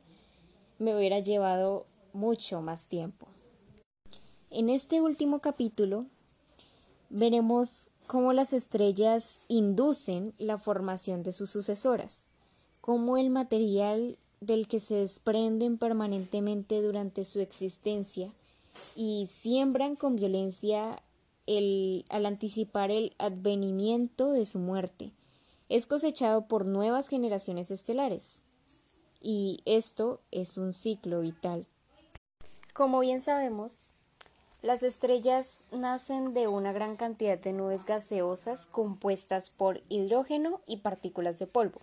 me 0.78 0.96
hubiera 0.96 1.20
llevado 1.20 1.86
mucho 2.12 2.60
más 2.60 2.88
tiempo. 2.88 3.26
En 4.50 4.68
este 4.68 5.00
último 5.00 5.40
capítulo 5.40 6.06
veremos 7.08 7.92
cómo 8.06 8.32
las 8.32 8.52
estrellas 8.52 9.40
inducen 9.48 10.34
la 10.38 10.58
formación 10.58 11.22
de 11.22 11.32
sus 11.32 11.50
sucesoras, 11.50 12.26
cómo 12.80 13.16
el 13.16 13.30
material 13.30 14.18
del 14.40 14.66
que 14.66 14.80
se 14.80 14.96
desprenden 14.96 15.78
permanentemente 15.78 16.82
durante 16.82 17.24
su 17.24 17.40
existencia 17.40 18.32
y 18.96 19.28
siembran 19.32 19.94
con 19.96 20.16
violencia 20.16 21.02
al 21.46 22.26
anticipar 22.26 22.90
el 22.90 23.14
advenimiento 23.18 24.32
de 24.32 24.44
su 24.44 24.58
muerte, 24.58 25.12
es 25.68 25.86
cosechado 25.86 26.46
por 26.46 26.66
nuevas 26.66 27.08
generaciones 27.08 27.70
estelares. 27.70 28.42
Y 29.20 29.60
esto 29.64 30.20
es 30.30 30.58
un 30.58 30.72
ciclo 30.72 31.20
vital. 31.20 31.66
Como 32.74 33.00
bien 33.00 33.20
sabemos, 33.20 33.84
las 34.62 34.82
estrellas 34.82 35.62
nacen 35.72 36.34
de 36.34 36.46
una 36.46 36.72
gran 36.72 36.96
cantidad 36.96 37.38
de 37.38 37.52
nubes 37.52 37.84
gaseosas 37.84 38.66
compuestas 38.66 39.50
por 39.50 39.80
hidrógeno 39.88 40.60
y 40.66 40.78
partículas 40.78 41.38
de 41.38 41.46
polvo. 41.46 41.80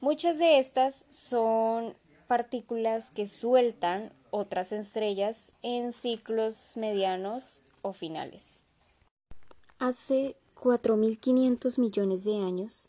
Muchas 0.00 0.38
de 0.38 0.58
estas 0.58 1.06
son 1.10 1.94
partículas 2.26 3.10
que 3.10 3.26
sueltan 3.26 4.12
otras 4.30 4.72
estrellas 4.72 5.50
en 5.62 5.92
ciclos 5.92 6.72
medianos 6.76 7.62
finales. 7.92 8.64
Hace 9.78 10.36
4.500 10.56 11.78
millones 11.78 12.24
de 12.24 12.36
años 12.36 12.88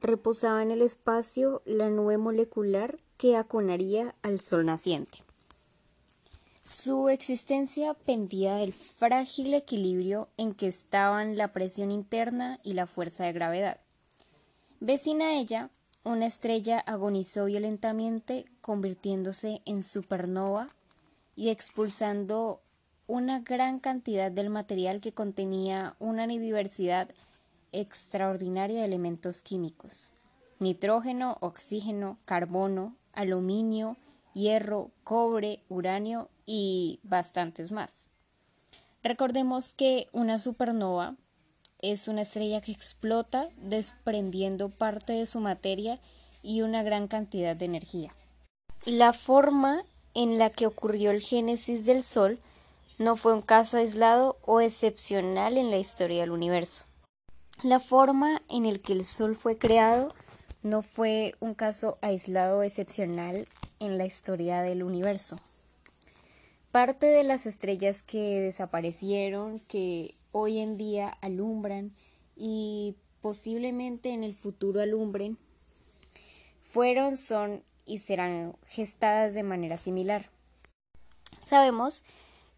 reposaba 0.00 0.62
en 0.62 0.70
el 0.70 0.82
espacio 0.82 1.62
la 1.64 1.88
nube 1.88 2.18
molecular 2.18 2.98
que 3.16 3.36
aconaría 3.36 4.14
al 4.22 4.40
Sol 4.40 4.66
naciente. 4.66 5.18
Su 6.62 7.08
existencia 7.08 7.94
pendía 7.94 8.56
del 8.56 8.72
frágil 8.72 9.54
equilibrio 9.54 10.28
en 10.36 10.52
que 10.52 10.66
estaban 10.66 11.36
la 11.36 11.52
presión 11.52 11.90
interna 11.90 12.58
y 12.64 12.74
la 12.74 12.86
fuerza 12.86 13.24
de 13.24 13.32
gravedad. 13.32 13.80
Vecina 14.80 15.28
a 15.28 15.34
ella 15.34 15.70
una 16.06 16.26
estrella 16.26 16.78
agonizó 16.78 17.46
violentamente, 17.46 18.44
convirtiéndose 18.60 19.60
en 19.64 19.82
supernova 19.82 20.68
y 21.34 21.48
expulsando 21.48 22.60
una 23.06 23.40
gran 23.40 23.78
cantidad 23.78 24.30
del 24.30 24.50
material 24.50 25.00
que 25.00 25.12
contenía 25.12 25.94
una 25.98 26.26
diversidad 26.26 27.08
extraordinaria 27.72 28.80
de 28.80 28.86
elementos 28.86 29.42
químicos 29.42 30.12
nitrógeno, 30.58 31.36
oxígeno, 31.40 32.18
carbono, 32.24 32.96
aluminio, 33.12 33.96
hierro, 34.32 34.90
cobre, 35.04 35.60
uranio 35.68 36.28
y 36.44 37.00
bastantes 37.02 37.72
más. 37.72 38.08
Recordemos 39.02 39.72
que 39.74 40.08
una 40.12 40.38
supernova 40.38 41.16
es 41.80 42.08
una 42.08 42.22
estrella 42.22 42.60
que 42.60 42.72
explota 42.72 43.48
desprendiendo 43.56 44.70
parte 44.70 45.12
de 45.12 45.26
su 45.26 45.40
materia 45.40 46.00
y 46.42 46.62
una 46.62 46.82
gran 46.82 47.06
cantidad 47.06 47.54
de 47.54 47.66
energía. 47.66 48.14
La 48.84 49.12
forma 49.12 49.82
en 50.14 50.38
la 50.38 50.50
que 50.50 50.66
ocurrió 50.66 51.10
el 51.10 51.20
génesis 51.20 51.84
del 51.84 52.02
Sol 52.02 52.38
no 52.98 53.16
fue 53.16 53.34
un 53.34 53.42
caso 53.42 53.78
aislado 53.78 54.38
o 54.42 54.60
excepcional 54.60 55.58
en 55.58 55.70
la 55.70 55.76
historia 55.76 56.22
del 56.22 56.30
universo. 56.30 56.84
La 57.62 57.80
forma 57.80 58.42
en 58.48 58.70
la 58.70 58.78
que 58.78 58.92
el 58.92 59.04
Sol 59.04 59.36
fue 59.36 59.58
creado 59.58 60.14
no 60.62 60.82
fue 60.82 61.34
un 61.40 61.54
caso 61.54 61.98
aislado 62.02 62.58
o 62.58 62.62
excepcional 62.62 63.46
en 63.80 63.98
la 63.98 64.06
historia 64.06 64.62
del 64.62 64.82
universo. 64.82 65.36
Parte 66.72 67.06
de 67.06 67.24
las 67.24 67.46
estrellas 67.46 68.02
que 68.02 68.40
desaparecieron, 68.40 69.60
que 69.60 70.14
hoy 70.32 70.58
en 70.58 70.76
día 70.76 71.08
alumbran 71.20 71.92
y 72.34 72.96
posiblemente 73.20 74.10
en 74.10 74.24
el 74.24 74.34
futuro 74.34 74.80
alumbren, 74.80 75.38
fueron, 76.62 77.16
son 77.16 77.62
y 77.86 78.00
serán 78.00 78.56
gestadas 78.66 79.32
de 79.32 79.42
manera 79.42 79.76
similar. 79.76 80.28
Sabemos 81.46 82.04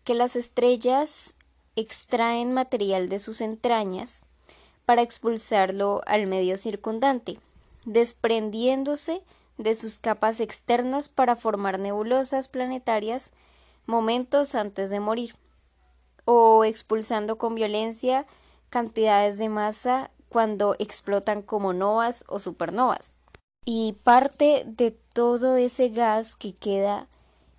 que 0.09 0.15
las 0.15 0.37
estrellas 0.37 1.35
extraen 1.77 2.55
material 2.55 3.11
de 3.11 3.19
sus 3.19 3.43
entrañas 3.43 4.25
para 4.87 5.03
expulsarlo 5.03 6.01
al 6.07 6.27
medio 6.27 6.57
circundante, 6.57 7.39
desprendiéndose 7.85 9.21
de 9.59 9.75
sus 9.75 9.99
capas 9.99 10.41
externas 10.41 11.11
para 11.11 11.37
formar 11.37 11.79
nebulosas 11.79 12.49
planetarias 12.49 13.29
momentos 13.85 14.55
antes 14.55 14.89
de 14.89 14.99
morir 14.99 15.35
o 16.25 16.65
expulsando 16.65 17.37
con 17.37 17.55
violencia 17.55 18.25
cantidades 18.71 19.37
de 19.37 19.51
masa 19.51 20.11
cuando 20.31 20.75
explotan 20.79 21.43
como 21.43 21.75
novas 21.75 22.25
o 22.29 22.41
supernovas. 22.41 23.19
Y 23.67 23.93
parte 24.05 24.65
de 24.67 24.91
todo 25.13 25.59
ese 25.59 25.91
gas 25.91 26.35
que 26.35 26.55
queda 26.55 27.09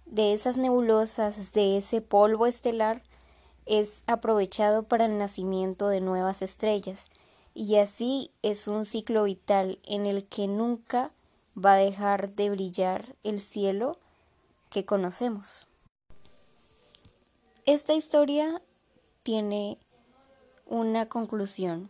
de 0.09 0.33
esas 0.33 0.57
nebulosas, 0.57 1.53
de 1.53 1.77
ese 1.77 2.01
polvo 2.01 2.47
estelar, 2.47 3.03
es 3.65 4.03
aprovechado 4.07 4.83
para 4.83 5.05
el 5.05 5.17
nacimiento 5.17 5.87
de 5.87 6.01
nuevas 6.01 6.41
estrellas. 6.41 7.05
Y 7.53 7.75
así 7.75 8.31
es 8.41 8.67
un 8.67 8.85
ciclo 8.85 9.23
vital 9.23 9.79
en 9.83 10.05
el 10.05 10.25
que 10.25 10.47
nunca 10.47 11.11
va 11.57 11.73
a 11.73 11.77
dejar 11.77 12.31
de 12.31 12.49
brillar 12.49 13.15
el 13.23 13.39
cielo 13.39 13.97
que 14.69 14.85
conocemos. 14.85 15.67
Esta 17.65 17.93
historia 17.93 18.61
tiene 19.23 19.77
una 20.65 21.07
conclusión 21.07 21.89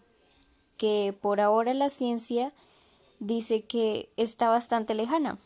que 0.77 1.15
por 1.21 1.39
ahora 1.39 1.73
la 1.73 1.89
ciencia 1.89 2.51
dice 3.19 3.63
que 3.63 4.09
está 4.17 4.49
bastante 4.49 4.93
lejana, 4.93 5.37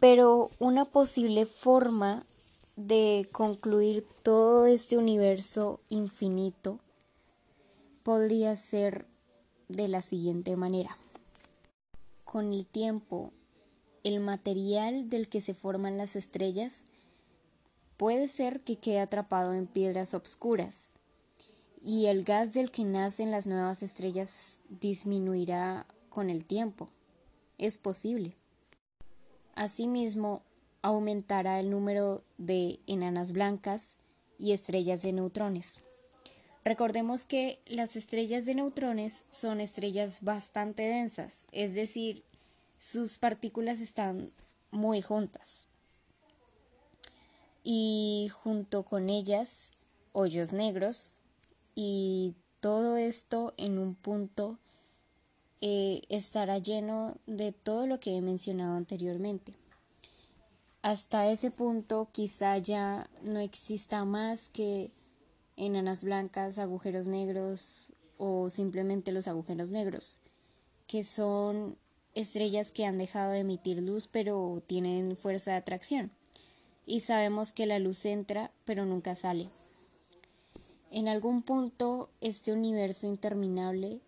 pero 0.00 0.50
una 0.58 0.86
posible 0.86 1.44
forma 1.44 2.24
de 2.76 3.28
concluir 3.30 4.06
todo 4.22 4.64
este 4.66 4.96
universo 4.96 5.80
infinito 5.90 6.80
podría 8.02 8.56
ser 8.56 9.06
de 9.68 9.88
la 9.88 10.00
siguiente 10.00 10.56
manera. 10.56 10.96
Con 12.24 12.52
el 12.52 12.66
tiempo, 12.66 13.32
el 14.02 14.20
material 14.20 15.10
del 15.10 15.28
que 15.28 15.42
se 15.42 15.52
forman 15.52 15.98
las 15.98 16.16
estrellas 16.16 16.84
puede 17.98 18.28
ser 18.28 18.62
que 18.62 18.78
quede 18.78 19.00
atrapado 19.00 19.52
en 19.52 19.66
piedras 19.66 20.14
obscuras 20.14 20.94
y 21.82 22.06
el 22.06 22.24
gas 22.24 22.54
del 22.54 22.70
que 22.70 22.84
nacen 22.84 23.30
las 23.30 23.46
nuevas 23.46 23.82
estrellas 23.82 24.62
disminuirá 24.68 25.86
con 26.08 26.30
el 26.30 26.46
tiempo. 26.46 26.88
Es 27.58 27.76
posible. 27.76 28.39
Asimismo, 29.60 30.40
aumentará 30.80 31.60
el 31.60 31.68
número 31.68 32.22
de 32.38 32.80
enanas 32.86 33.32
blancas 33.32 33.98
y 34.38 34.52
estrellas 34.52 35.02
de 35.02 35.12
neutrones. 35.12 35.80
Recordemos 36.64 37.24
que 37.24 37.58
las 37.66 37.94
estrellas 37.94 38.46
de 38.46 38.54
neutrones 38.54 39.26
son 39.28 39.60
estrellas 39.60 40.20
bastante 40.22 40.84
densas, 40.84 41.44
es 41.52 41.74
decir, 41.74 42.24
sus 42.78 43.18
partículas 43.18 43.82
están 43.82 44.30
muy 44.70 45.02
juntas 45.02 45.66
y 47.62 48.30
junto 48.32 48.84
con 48.84 49.10
ellas 49.10 49.72
hoyos 50.12 50.54
negros 50.54 51.18
y 51.74 52.34
todo 52.60 52.96
esto 52.96 53.52
en 53.58 53.78
un 53.78 53.94
punto 53.94 54.58
eh, 55.60 56.02
estará 56.08 56.58
lleno 56.58 57.16
de 57.26 57.52
todo 57.52 57.86
lo 57.86 58.00
que 58.00 58.16
he 58.16 58.20
mencionado 58.20 58.76
anteriormente. 58.76 59.54
Hasta 60.82 61.30
ese 61.30 61.50
punto 61.50 62.08
quizá 62.12 62.56
ya 62.58 63.10
no 63.22 63.38
exista 63.38 64.04
más 64.04 64.48
que 64.48 64.90
enanas 65.56 66.02
blancas, 66.02 66.58
agujeros 66.58 67.06
negros 67.06 67.92
o 68.16 68.48
simplemente 68.48 69.12
los 69.12 69.28
agujeros 69.28 69.70
negros, 69.70 70.18
que 70.86 71.04
son 71.04 71.76
estrellas 72.14 72.72
que 72.72 72.86
han 72.86 72.98
dejado 72.98 73.32
de 73.32 73.40
emitir 73.40 73.82
luz 73.82 74.08
pero 74.10 74.62
tienen 74.66 75.16
fuerza 75.16 75.52
de 75.52 75.58
atracción 75.58 76.10
y 76.86 77.00
sabemos 77.00 77.52
que 77.52 77.66
la 77.66 77.78
luz 77.78 78.04
entra 78.04 78.50
pero 78.64 78.84
nunca 78.84 79.14
sale. 79.14 79.48
En 80.90 81.06
algún 81.06 81.42
punto 81.42 82.10
este 82.20 82.52
universo 82.52 83.06
interminable 83.06 84.00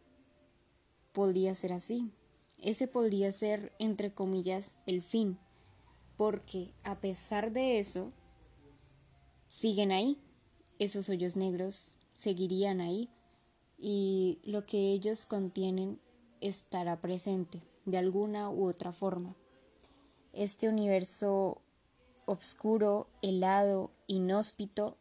podría 1.12 1.54
ser 1.54 1.72
así. 1.72 2.10
Ese 2.58 2.86
podría 2.88 3.32
ser, 3.32 3.72
entre 3.78 4.12
comillas, 4.12 4.76
el 4.86 5.02
fin, 5.02 5.38
porque 6.16 6.72
a 6.84 6.96
pesar 6.96 7.52
de 7.52 7.78
eso, 7.78 8.12
siguen 9.48 9.92
ahí, 9.92 10.18
esos 10.78 11.08
hoyos 11.08 11.36
negros 11.36 11.90
seguirían 12.14 12.80
ahí 12.80 13.08
y 13.78 14.38
lo 14.44 14.64
que 14.64 14.92
ellos 14.92 15.26
contienen 15.26 16.00
estará 16.40 17.00
presente 17.00 17.60
de 17.84 17.98
alguna 17.98 18.48
u 18.50 18.68
otra 18.68 18.92
forma. 18.92 19.34
Este 20.32 20.68
universo 20.68 21.60
oscuro, 22.26 23.08
helado, 23.22 23.90
inhóspito, 24.06 24.96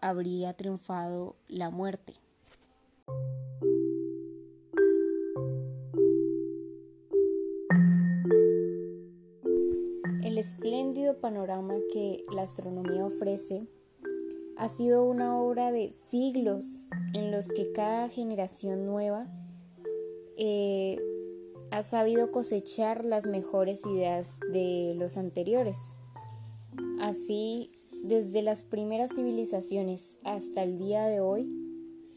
habría 0.00 0.52
triunfado 0.54 1.36
la 1.48 1.70
muerte. 1.70 2.14
Espléndido 10.44 11.20
panorama 11.20 11.72
que 11.90 12.22
la 12.30 12.42
astronomía 12.42 13.06
ofrece 13.06 13.66
ha 14.58 14.68
sido 14.68 15.06
una 15.06 15.40
obra 15.40 15.72
de 15.72 15.94
siglos 16.06 16.66
en 17.14 17.30
los 17.30 17.48
que 17.48 17.72
cada 17.72 18.10
generación 18.10 18.84
nueva 18.84 19.26
eh, 20.36 21.00
ha 21.70 21.82
sabido 21.82 22.30
cosechar 22.30 23.06
las 23.06 23.26
mejores 23.26 23.86
ideas 23.86 24.28
de 24.52 24.92
los 24.98 25.16
anteriores. 25.16 25.78
Así, 27.00 27.72
desde 28.02 28.42
las 28.42 28.64
primeras 28.64 29.14
civilizaciones 29.14 30.18
hasta 30.24 30.62
el 30.62 30.78
día 30.78 31.06
de 31.06 31.20
hoy, 31.20 31.50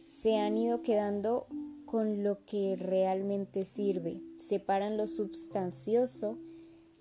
se 0.03 0.35
han 0.35 0.57
ido 0.57 0.81
quedando 0.81 1.47
con 1.85 2.23
lo 2.23 2.43
que 2.43 2.75
realmente 2.75 3.63
sirve. 3.63 4.21
Separan 4.37 4.97
lo 4.97 5.07
substancioso 5.07 6.39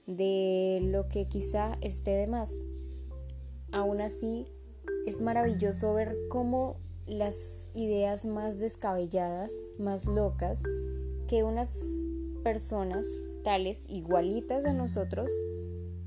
de 0.07 0.81
lo 0.83 1.09
que 1.09 1.27
quizá 1.27 1.77
esté 1.81 2.13
de 2.13 2.27
más. 2.27 2.53
Aún 3.73 4.01
así, 4.01 4.47
es 5.07 5.21
maravilloso 5.21 5.95
ver 5.95 6.17
cómo 6.29 6.77
las 7.07 7.71
ideas 7.75 8.27
más 8.27 8.59
descabelladas, 8.59 9.53
más 9.79 10.07
locas, 10.07 10.63
que 11.29 11.45
unas 11.45 12.07
personas 12.43 13.07
tales, 13.43 13.85
igualitas 13.89 14.65
a 14.65 14.73
nosotros, 14.73 15.31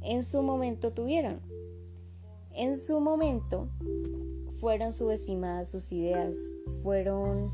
en 0.02 0.24
su 0.24 0.41
momento 0.41 0.93
tuvieron. 0.93 1.41
En 2.52 2.78
su 2.78 3.00
momento 3.00 3.70
fueron 4.60 4.93
subestimadas 4.93 5.70
sus 5.70 5.91
ideas, 5.91 6.38
fueron 6.84 7.52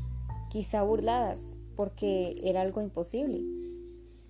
quizá 0.50 0.82
burladas, 0.82 1.40
porque 1.76 2.40
era 2.42 2.62
algo 2.62 2.80
imposible. 2.80 3.44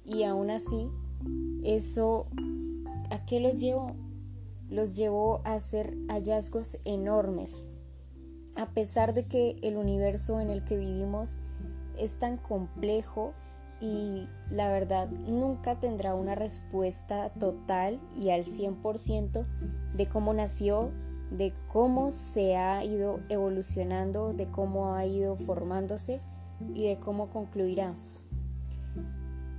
Y 0.05 0.25
aún 0.25 0.51
así, 0.51 0.91
eso, 1.67 2.27
¿a 3.11 3.25
qué 3.27 3.41
los 3.41 3.57
llevó? 3.57 3.95
Los 4.69 4.95
llevó 4.95 5.41
a 5.45 5.55
hacer 5.55 5.97
hallazgos 6.09 6.79
enormes. 6.85 7.67
A 8.55 8.71
pesar 8.71 9.14
de 9.14 9.27
que 9.27 9.57
el 9.62 9.77
universo 9.77 10.41
en 10.41 10.51
el 10.51 10.64
que 10.64 10.77
vivimos 10.77 11.37
es 11.99 12.19
tan 12.19 12.37
complejo 12.37 13.35
y 13.81 14.29
la 14.51 14.71
verdad 14.71 15.11
nunca 15.11 15.79
tendrá 15.79 16.14
una 16.14 16.35
respuesta 16.35 17.31
total 17.31 18.01
y 18.14 18.31
al 18.31 18.45
100% 18.45 19.45
de 19.95 20.09
cómo 20.09 20.33
nació, 20.33 20.91
de 21.31 21.53
cómo 21.67 22.11
se 22.11 22.57
ha 22.57 22.85
ido 22.85 23.17
evolucionando, 23.29 24.33
de 24.33 24.51
cómo 24.51 24.95
ha 24.95 25.05
ido 25.05 25.37
formándose 25.37 26.21
y 26.75 26.89
de 26.89 26.99
cómo 26.99 27.31
concluirá. 27.31 27.95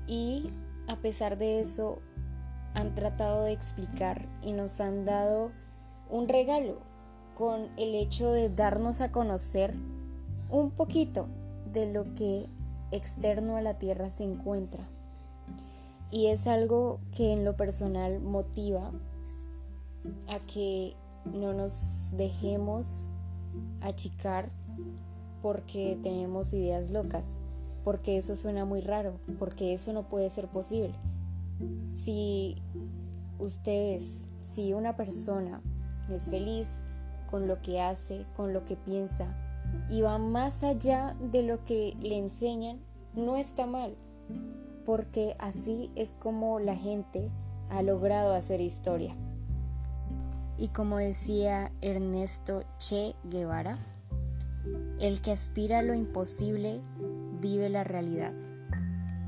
Y 0.07 0.51
a 0.87 0.97
pesar 0.97 1.37
de 1.37 1.59
eso, 1.59 1.99
han 2.73 2.95
tratado 2.95 3.43
de 3.43 3.51
explicar 3.51 4.27
y 4.41 4.51
nos 4.51 4.79
han 4.79 5.05
dado 5.05 5.51
un 6.09 6.27
regalo 6.27 6.77
con 7.35 7.69
el 7.77 7.93
hecho 7.95 8.31
de 8.31 8.49
darnos 8.49 9.01
a 9.01 9.11
conocer 9.11 9.73
un 10.49 10.71
poquito 10.71 11.27
de 11.73 11.91
lo 11.91 12.13
que 12.13 12.47
externo 12.91 13.57
a 13.57 13.61
la 13.61 13.77
Tierra 13.77 14.09
se 14.09 14.23
encuentra. 14.23 14.87
Y 16.09 16.27
es 16.27 16.47
algo 16.47 16.99
que 17.15 17.33
en 17.33 17.43
lo 17.43 17.57
personal 17.57 18.21
motiva 18.21 18.91
a 20.29 20.39
que 20.39 20.95
no 21.25 21.53
nos 21.53 22.11
dejemos 22.13 23.11
achicar 23.81 24.49
porque 25.41 25.97
tenemos 26.01 26.53
ideas 26.53 26.91
locas, 26.91 27.41
porque 27.87 28.17
eso 28.17 28.35
suena 28.35 28.65
muy 28.65 28.81
raro, 28.81 29.17
porque 29.39 29.73
eso 29.73 29.93
no 29.93 30.09
puede 30.09 30.29
ser 30.29 30.49
posible. 30.49 30.93
Si 32.03 32.61
ustedes, 33.39 34.25
si 34.45 34.73
una 34.73 34.97
persona 34.97 35.61
es 36.11 36.25
feliz 36.25 36.69
con 37.31 37.47
lo 37.47 37.61
que 37.61 37.79
hace, 37.79 38.25
con 38.35 38.51
lo 38.51 38.65
que 38.65 38.75
piensa, 38.75 39.33
y 39.89 40.01
va 40.01 40.17
más 40.17 40.65
allá 40.65 41.15
de 41.31 41.43
lo 41.43 41.63
que 41.63 41.95
le 42.01 42.17
enseñan, 42.17 42.81
no 43.15 43.37
está 43.37 43.65
mal, 43.65 43.95
porque 44.85 45.37
así 45.39 45.89
es 45.95 46.13
como 46.19 46.59
la 46.59 46.75
gente 46.75 47.31
ha 47.69 47.83
logrado 47.83 48.33
hacer 48.33 48.59
historia. 48.59 49.15
Y 50.57 50.67
como 50.73 50.97
decía 50.97 51.71
Ernesto 51.79 52.63
Che 52.79 53.15
Guevara, 53.23 53.79
el 54.99 55.21
que 55.21 55.31
aspira 55.31 55.79
a 55.79 55.83
lo 55.83 55.93
imposible 55.93 56.81
vive 57.39 57.69
la 57.69 57.83
realidad. 57.83 58.33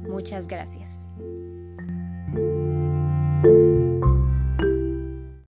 Muchas 0.02 0.48
gracias. 0.48 0.90